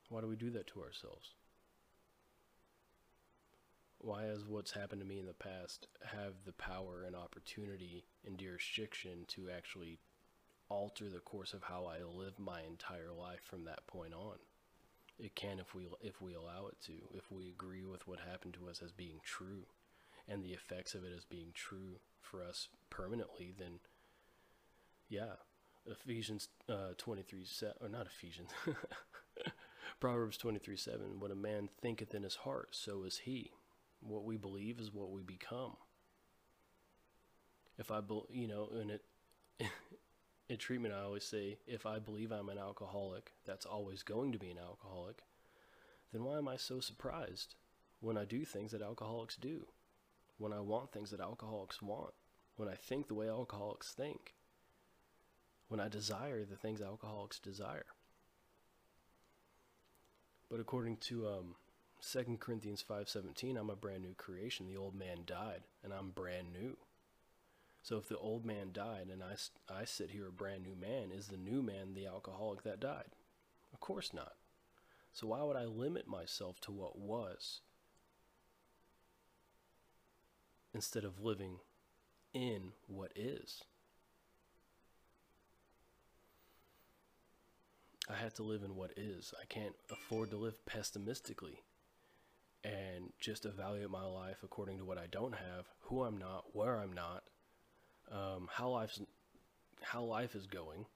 Why 0.08 0.20
do 0.20 0.26
we 0.26 0.36
do 0.36 0.50
that 0.50 0.66
to 0.68 0.82
ourselves? 0.82 1.34
Why 4.02 4.24
has 4.24 4.46
what's 4.46 4.72
happened 4.72 5.02
to 5.02 5.06
me 5.06 5.18
in 5.18 5.26
the 5.26 5.34
past 5.34 5.86
have 6.02 6.32
the 6.46 6.52
power 6.52 7.04
and 7.06 7.14
opportunity 7.14 8.04
and 8.26 8.38
jurisdiction 8.38 9.24
to 9.28 9.50
actually 9.50 9.98
alter 10.70 11.10
the 11.10 11.18
course 11.18 11.52
of 11.52 11.64
how 11.64 11.84
I 11.84 12.02
live 12.02 12.38
my 12.38 12.62
entire 12.62 13.12
life 13.12 13.42
from 13.42 13.64
that 13.64 13.86
point 13.86 14.14
on? 14.14 14.36
It 15.18 15.34
can 15.34 15.58
if 15.58 15.74
we 15.74 15.86
if 16.00 16.22
we 16.22 16.32
allow 16.34 16.68
it 16.68 16.78
to, 16.86 16.94
if 17.12 17.30
we 17.30 17.50
agree 17.50 17.84
with 17.84 18.08
what 18.08 18.20
happened 18.20 18.54
to 18.54 18.70
us 18.70 18.80
as 18.82 18.90
being 18.90 19.20
true 19.22 19.66
and 20.26 20.42
the 20.42 20.54
effects 20.54 20.94
of 20.94 21.04
it 21.04 21.12
as 21.14 21.26
being 21.26 21.50
true 21.52 22.00
for 22.22 22.42
us 22.42 22.68
permanently, 22.88 23.52
then 23.58 23.80
yeah, 25.10 25.34
Ephesians 25.86 26.48
uh, 26.70 26.94
23 26.96 27.44
7, 27.44 27.74
or 27.82 27.88
not 27.90 28.06
Ephesians, 28.06 28.50
Proverbs 30.00 30.38
23 30.38 30.76
7 30.76 31.20
What 31.20 31.30
a 31.30 31.34
man 31.34 31.68
thinketh 31.82 32.14
in 32.14 32.22
his 32.22 32.36
heart, 32.36 32.68
so 32.70 33.02
is 33.02 33.18
he. 33.18 33.50
What 34.00 34.24
we 34.24 34.36
believe 34.36 34.80
is 34.80 34.92
what 34.92 35.10
we 35.10 35.22
become. 35.22 35.76
If 37.78 37.90
I, 37.90 38.00
be, 38.00 38.20
you 38.30 38.46
know, 38.46 38.68
in 38.80 38.90
it, 38.90 39.02
in 40.48 40.56
treatment, 40.56 40.94
I 40.94 41.00
always 41.02 41.24
say, 41.24 41.58
if 41.66 41.86
I 41.86 41.98
believe 41.98 42.32
I'm 42.32 42.48
an 42.48 42.58
alcoholic, 42.58 43.32
that's 43.46 43.66
always 43.66 44.02
going 44.02 44.32
to 44.32 44.38
be 44.38 44.50
an 44.50 44.58
alcoholic, 44.58 45.22
then 46.12 46.24
why 46.24 46.38
am 46.38 46.48
I 46.48 46.56
so 46.56 46.80
surprised 46.80 47.54
when 48.00 48.18
I 48.18 48.24
do 48.24 48.44
things 48.44 48.72
that 48.72 48.82
alcoholics 48.82 49.36
do? 49.36 49.66
When 50.38 50.52
I 50.52 50.60
want 50.60 50.92
things 50.92 51.10
that 51.10 51.20
alcoholics 51.20 51.82
want? 51.82 52.14
When 52.56 52.68
I 52.68 52.74
think 52.74 53.08
the 53.08 53.14
way 53.14 53.28
alcoholics 53.28 53.92
think? 53.92 54.34
When 55.68 55.80
I 55.80 55.88
desire 55.88 56.44
the 56.44 56.56
things 56.56 56.80
alcoholics 56.80 57.38
desire? 57.38 57.86
But 60.50 60.60
according 60.60 60.96
to 60.96 61.28
um, 61.28 61.54
2 62.02 62.38
Corinthians 62.38 62.82
5:17, 62.82 63.56
I'm 63.56 63.70
a 63.70 63.76
brand 63.76 64.02
new 64.02 64.14
creation. 64.14 64.66
The 64.66 64.76
old 64.76 64.94
man 64.94 65.24
died, 65.26 65.64
and 65.82 65.92
I'm 65.92 66.10
brand 66.10 66.52
new. 66.52 66.76
So 67.82 67.96
if 67.96 68.08
the 68.08 68.18
old 68.18 68.44
man 68.44 68.72
died 68.72 69.08
and 69.10 69.22
I, 69.22 69.36
I 69.72 69.84
sit 69.84 70.10
here 70.10 70.28
a 70.28 70.32
brand 70.32 70.62
new 70.62 70.74
man, 70.74 71.10
is 71.12 71.28
the 71.28 71.36
new 71.36 71.62
man 71.62 71.94
the 71.94 72.06
alcoholic 72.06 72.62
that 72.62 72.80
died? 72.80 73.16
Of 73.72 73.80
course 73.80 74.12
not. 74.12 74.34
So 75.12 75.28
why 75.28 75.42
would 75.42 75.56
I 75.56 75.64
limit 75.64 76.06
myself 76.06 76.60
to 76.62 76.72
what 76.72 76.98
was 76.98 77.60
instead 80.74 81.04
of 81.04 81.20
living 81.20 81.60
in 82.32 82.72
what 82.86 83.12
is? 83.16 83.64
I 88.08 88.16
have 88.16 88.34
to 88.34 88.42
live 88.42 88.62
in 88.62 88.76
what 88.76 88.92
is. 88.96 89.32
I 89.40 89.46
can't 89.46 89.74
afford 89.90 90.30
to 90.30 90.36
live 90.36 90.66
pessimistically 90.66 91.62
and 92.64 93.12
just 93.18 93.46
evaluate 93.46 93.90
my 93.90 94.04
life 94.04 94.38
according 94.42 94.78
to 94.78 94.84
what 94.84 94.98
I 94.98 95.06
don't 95.10 95.34
have, 95.34 95.66
who 95.80 96.04
I'm 96.04 96.18
not, 96.18 96.44
where 96.52 96.78
I'm 96.78 96.92
not, 96.92 97.24
um, 98.10 98.48
how 98.52 98.70
life's 98.70 99.00
how 99.82 100.02
life 100.02 100.34
is 100.34 100.46
going. 100.46 100.86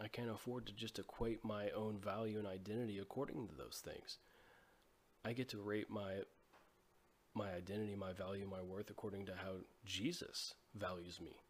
I 0.00 0.08
can't 0.08 0.30
afford 0.30 0.66
to 0.66 0.72
just 0.72 0.98
equate 0.98 1.44
my 1.44 1.70
own 1.70 2.00
value 2.00 2.38
and 2.38 2.48
identity 2.48 2.98
according 2.98 3.46
to 3.48 3.54
those 3.54 3.82
things. 3.84 4.18
I 5.24 5.32
get 5.32 5.48
to 5.50 5.58
rate 5.58 5.90
my 5.90 6.22
my 7.34 7.52
identity, 7.52 7.96
my 7.96 8.12
value, 8.12 8.46
my 8.48 8.62
worth 8.62 8.90
according 8.90 9.26
to 9.26 9.32
how 9.32 9.64
Jesus 9.84 10.54
values 10.74 11.20
me 11.20 11.40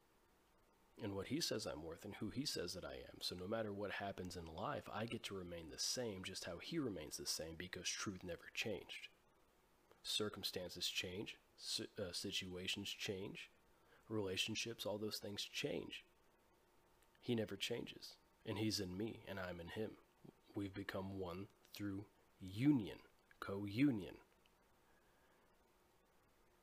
and 1.03 1.15
what 1.15 1.27
he 1.27 1.41
says 1.41 1.67
I'm 1.67 1.83
worth 1.83 2.05
and 2.05 2.15
who 2.15 2.31
he 2.31 2.47
says 2.47 2.75
that 2.75 2.85
I 2.85 2.95
am. 2.95 3.21
So 3.21 3.35
no 3.35 3.47
matter 3.47 3.73
what 3.73 3.93
happens 3.93 4.37
in 4.37 4.47
life, 4.47 4.89
I 4.93 5.07
get 5.07 5.23
to 5.25 5.35
remain 5.35 5.71
the 5.71 5.79
same 5.79 6.23
just 6.25 6.45
how 6.45 6.59
he 6.59 6.79
remains 6.79 7.17
the 7.17 7.27
same 7.27 7.55
because 7.59 7.89
truth 7.89 8.21
never 8.23 8.51
changed. 8.55 9.09
Circumstances 10.05 10.87
change, 10.87 11.37
uh, 11.99 12.13
situations 12.13 12.89
change, 12.89 13.51
relationships, 14.09 14.85
all 14.85 14.99
those 14.99 15.17
things 15.17 15.43
change. 15.43 16.05
He 17.21 17.35
never 17.35 17.57
changes, 17.57 18.15
and 18.45 18.59
he's 18.59 18.81
in 18.81 18.97
me 18.97 19.25
and 19.27 19.41
I'm 19.41 19.61
in 19.61 19.69
him. 19.69 19.93
We've 20.55 20.75
become 20.75 21.19
one 21.19 21.47
through 21.75 22.05
union, 22.39 22.99
co-union. 23.41 24.17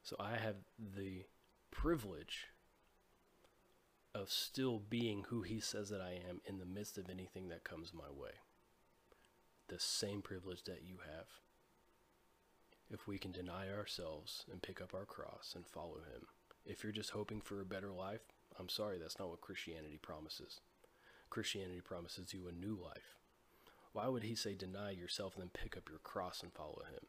So 0.04 0.16
I 0.20 0.38
have 0.38 0.58
the 0.78 1.24
privilege 1.72 2.48
of 4.14 4.30
still 4.30 4.80
being 4.80 5.26
who 5.30 5.42
he 5.42 5.60
says 5.60 5.90
that 5.90 6.02
I 6.02 6.20
am 6.30 6.42
in 6.46 6.60
the 6.60 6.66
midst 6.66 6.98
of 6.98 7.10
anything 7.10 7.50
that 7.50 7.64
comes 7.64 7.92
my 7.94 8.10
way. 8.12 8.32
The 9.68 9.80
same 9.80 10.22
privilege 10.22 10.64
that 10.66 10.84
you 10.84 10.98
have. 11.06 11.28
If 12.94 13.08
we 13.08 13.18
can 13.18 13.32
deny 13.32 13.70
ourselves 13.70 14.44
and 14.52 14.62
pick 14.62 14.82
up 14.82 14.94
our 14.94 15.06
cross 15.06 15.54
and 15.56 15.66
follow 15.66 16.00
him. 16.14 16.28
If 16.66 16.84
you're 16.84 16.92
just 16.92 17.12
hoping 17.12 17.40
for 17.40 17.62
a 17.62 17.66
better 17.66 17.90
life, 17.90 18.34
I'm 18.60 18.68
sorry, 18.68 18.98
that's 19.00 19.18
not 19.18 19.30
what 19.30 19.40
Christianity 19.40 19.98
promises. 20.02 20.60
Christianity 21.30 21.80
promises 21.80 22.34
you 22.34 22.50
a 22.50 22.52
new 22.52 22.78
life. 22.78 23.16
Why 23.94 24.10
would 24.10 24.24
he 24.24 24.36
say 24.36 24.56
deny 24.56 24.92
yourself 24.92 25.36
and 25.36 25.44
then 25.44 25.52
pick 25.54 25.78
up 25.78 25.88
your 25.90 26.00
cross 26.00 26.44
and 26.44 26.52
follow 26.52 26.84
him? 26.92 27.08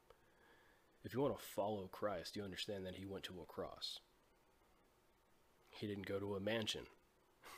If 1.02 1.14
you 1.14 1.20
want 1.20 1.36
to 1.36 1.44
follow 1.44 1.88
Christ, 1.90 2.36
you 2.36 2.44
understand 2.44 2.86
that 2.86 2.94
he 2.94 3.04
went 3.04 3.24
to 3.24 3.40
a 3.42 3.52
cross. 3.52 3.98
He 5.68 5.88
didn't 5.88 6.06
go 6.06 6.20
to 6.20 6.36
a 6.36 6.40
mansion. 6.40 6.86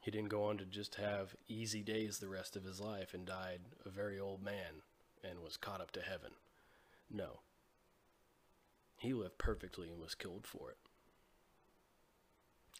He 0.00 0.10
didn't 0.10 0.28
go 0.28 0.44
on 0.44 0.58
to 0.58 0.66
just 0.66 0.96
have 0.96 1.34
easy 1.48 1.82
days 1.82 2.18
the 2.18 2.28
rest 2.28 2.56
of 2.56 2.64
his 2.64 2.78
life 2.78 3.14
and 3.14 3.24
died 3.24 3.60
a 3.86 3.88
very 3.88 4.20
old 4.20 4.42
man 4.42 4.82
and 5.28 5.40
was 5.40 5.56
caught 5.56 5.80
up 5.80 5.90
to 5.92 6.00
heaven. 6.00 6.32
No. 7.10 7.40
He 8.98 9.12
lived 9.12 9.38
perfectly 9.38 9.90
and 9.90 10.00
was 10.00 10.14
killed 10.14 10.46
for 10.46 10.70
it. 10.70 10.78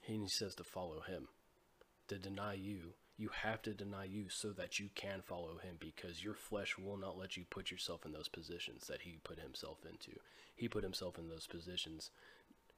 He 0.03 0.29
says 0.29 0.55
to 0.57 0.65
follow 0.65 1.01
him. 1.01 1.29
To 2.09 2.19
deny 2.19 2.55
you, 2.55 2.95
you 3.17 3.31
have 3.43 3.63
to 3.63 3.73
deny 3.73 4.05
you 4.05 4.29
so 4.29 4.51
that 4.53 4.79
you 4.79 4.91
can 4.95 5.23
follow 5.23 5.59
him 5.59 5.77
because 5.79 6.23
your 6.23 6.35
flesh 6.35 6.77
will 6.77 6.97
not 6.97 7.17
let 7.17 7.37
you 7.37 7.45
put 7.49 7.71
yourself 7.71 8.05
in 8.05 8.13
those 8.13 8.29
positions 8.29 8.87
that 8.89 9.03
he 9.03 9.19
put 9.23 9.39
himself 9.39 9.79
into. 9.89 10.19
He 10.55 10.69
put 10.69 10.83
himself 10.85 11.19
in 11.19 11.29
those 11.29 11.47
positions 11.47 12.11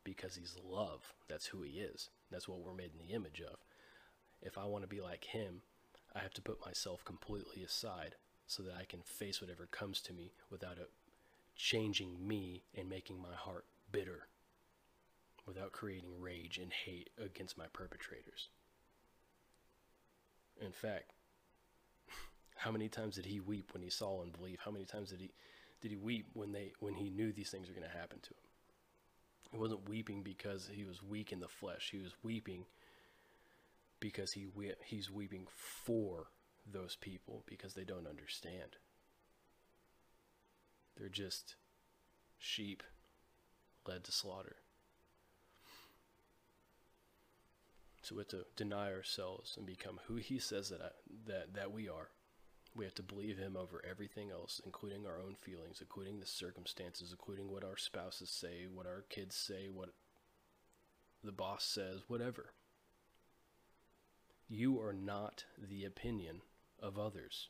because 0.04 0.36
he's 0.36 0.56
love. 0.62 1.14
That's 1.28 1.46
who 1.46 1.62
he 1.62 1.80
is. 1.80 2.10
That's 2.30 2.46
what 2.48 2.60
we're 2.60 2.74
made 2.74 2.92
in 2.92 3.06
the 3.06 3.14
image 3.14 3.40
of. 3.40 3.58
If 4.40 4.58
I 4.58 4.66
want 4.66 4.84
to 4.84 4.88
be 4.88 5.00
like 5.00 5.24
him, 5.24 5.62
I 6.14 6.20
have 6.20 6.34
to 6.34 6.42
put 6.42 6.64
myself 6.64 7.04
completely 7.04 7.62
aside 7.64 8.14
so 8.46 8.62
that 8.62 8.74
I 8.78 8.84
can 8.84 9.00
face 9.02 9.40
whatever 9.40 9.66
comes 9.66 10.00
to 10.02 10.12
me 10.12 10.32
without 10.50 10.78
it 10.78 10.90
changing 11.56 12.26
me 12.26 12.62
and 12.74 12.88
making 12.88 13.20
my 13.20 13.34
heart 13.34 13.64
bitter 13.90 14.28
without 15.46 15.72
creating 15.72 16.20
rage 16.20 16.58
and 16.58 16.72
hate 16.72 17.10
against 17.22 17.56
my 17.56 17.66
perpetrators. 17.72 18.48
In 20.60 20.72
fact, 20.72 21.12
how 22.56 22.70
many 22.70 22.88
times 22.88 23.16
did 23.16 23.26
he 23.26 23.40
weep 23.40 23.72
when 23.72 23.82
he 23.82 23.90
saw 23.90 24.22
unbelief? 24.22 24.58
How 24.64 24.70
many 24.70 24.84
times 24.84 25.10
did 25.10 25.20
he 25.20 25.32
did 25.80 25.90
he 25.90 25.96
weep 25.96 26.26
when 26.34 26.52
they 26.52 26.72
when 26.80 26.94
he 26.94 27.10
knew 27.10 27.32
these 27.32 27.50
things 27.50 27.68
were 27.68 27.74
going 27.74 27.90
to 27.90 27.98
happen 27.98 28.18
to 28.20 28.30
him? 28.30 28.46
He 29.52 29.58
wasn't 29.58 29.88
weeping 29.88 30.22
because 30.22 30.68
he 30.72 30.84
was 30.84 31.02
weak 31.02 31.32
in 31.32 31.40
the 31.40 31.48
flesh. 31.48 31.88
He 31.92 31.98
was 31.98 32.12
weeping 32.22 32.64
because 34.00 34.32
he 34.32 34.46
we 34.54 34.72
he's 34.84 35.10
weeping 35.10 35.46
for 35.50 36.26
those 36.70 36.96
people 36.96 37.44
because 37.46 37.74
they 37.74 37.84
don't 37.84 38.06
understand. 38.06 38.76
They're 40.96 41.08
just 41.08 41.56
sheep 42.38 42.82
led 43.86 44.04
to 44.04 44.12
slaughter. 44.12 44.56
So 48.02 48.14
we 48.14 48.20
have 48.20 48.28
to 48.28 48.46
deny 48.56 48.92
ourselves 48.92 49.56
and 49.56 49.66
become 49.66 50.00
who 50.06 50.16
He 50.16 50.38
says 50.38 50.68
that 50.68 50.80
I, 50.80 50.88
that 51.26 51.54
that 51.54 51.72
we 51.72 51.88
are. 51.88 52.10
We 52.74 52.84
have 52.84 52.94
to 52.96 53.02
believe 53.02 53.38
Him 53.38 53.56
over 53.56 53.82
everything 53.88 54.30
else, 54.30 54.60
including 54.64 55.06
our 55.06 55.18
own 55.18 55.34
feelings, 55.34 55.78
including 55.80 56.20
the 56.20 56.26
circumstances, 56.26 57.10
including 57.10 57.50
what 57.50 57.64
our 57.64 57.76
spouses 57.76 58.30
say, 58.30 58.66
what 58.72 58.86
our 58.86 59.04
kids 59.08 59.34
say, 59.34 59.68
what 59.72 59.90
the 61.24 61.32
boss 61.32 61.64
says, 61.64 62.02
whatever. 62.06 62.52
You 64.48 64.80
are 64.80 64.92
not 64.92 65.44
the 65.58 65.84
opinion 65.84 66.42
of 66.80 66.98
others. 66.98 67.48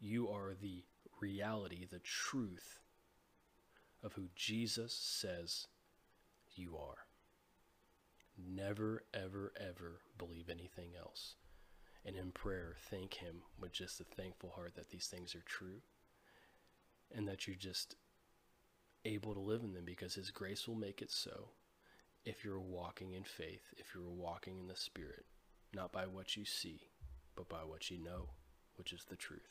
You 0.00 0.28
are 0.28 0.54
the 0.54 0.84
reality, 1.20 1.84
the 1.84 1.98
truth 1.98 2.78
of 4.02 4.12
who 4.14 4.28
Jesus 4.36 4.92
says 4.94 5.66
you 6.54 6.76
are. 6.76 7.06
Never, 8.36 9.02
ever, 9.12 9.52
ever 9.58 10.00
believe 10.16 10.48
anything 10.48 10.90
else. 10.98 11.34
And 12.04 12.14
in 12.16 12.30
prayer, 12.30 12.76
thank 12.88 13.14
Him 13.14 13.42
with 13.60 13.72
just 13.72 14.00
a 14.00 14.04
thankful 14.04 14.50
heart 14.50 14.76
that 14.76 14.90
these 14.90 15.08
things 15.08 15.34
are 15.34 15.42
true 15.44 15.80
and 17.14 17.26
that 17.26 17.46
you're 17.46 17.56
just 17.56 17.96
able 19.04 19.34
to 19.34 19.40
live 19.40 19.62
in 19.62 19.72
them 19.72 19.84
because 19.84 20.14
His 20.14 20.30
grace 20.30 20.68
will 20.68 20.76
make 20.76 21.02
it 21.02 21.10
so 21.10 21.48
if 22.24 22.44
you're 22.44 22.60
walking 22.60 23.12
in 23.12 23.24
faith, 23.24 23.62
if 23.78 23.86
you're 23.94 24.08
walking 24.08 24.58
in 24.58 24.68
the 24.68 24.76
Spirit, 24.76 25.24
not 25.74 25.92
by 25.92 26.06
what 26.06 26.36
you 26.36 26.44
see, 26.44 26.80
but 27.36 27.48
by 27.48 27.64
what 27.64 27.90
you 27.90 27.98
know, 27.98 28.30
which 28.76 28.92
is 28.92 29.04
the 29.04 29.16
truth. 29.16 29.48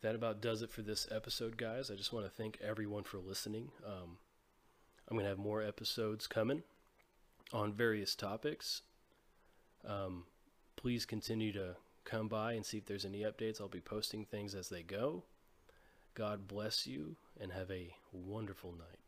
That 0.00 0.14
about 0.14 0.40
does 0.40 0.62
it 0.62 0.70
for 0.70 0.82
this 0.82 1.08
episode, 1.10 1.56
guys. 1.56 1.90
I 1.90 1.96
just 1.96 2.12
want 2.12 2.24
to 2.24 2.30
thank 2.30 2.58
everyone 2.62 3.02
for 3.02 3.18
listening. 3.18 3.70
Um, 3.84 4.18
I'm 5.08 5.16
going 5.16 5.24
to 5.24 5.30
have 5.30 5.38
more 5.38 5.62
episodes 5.62 6.26
coming 6.28 6.62
on 7.52 7.72
various 7.72 8.14
topics. 8.14 8.82
Um, 9.86 10.24
please 10.76 11.04
continue 11.04 11.52
to 11.52 11.76
come 12.04 12.28
by 12.28 12.52
and 12.52 12.64
see 12.64 12.78
if 12.78 12.86
there's 12.86 13.04
any 13.04 13.22
updates. 13.22 13.60
I'll 13.60 13.68
be 13.68 13.80
posting 13.80 14.24
things 14.24 14.54
as 14.54 14.68
they 14.68 14.82
go. 14.82 15.24
God 16.14 16.46
bless 16.46 16.86
you 16.86 17.16
and 17.40 17.52
have 17.52 17.70
a 17.70 17.94
wonderful 18.12 18.72
night. 18.72 19.07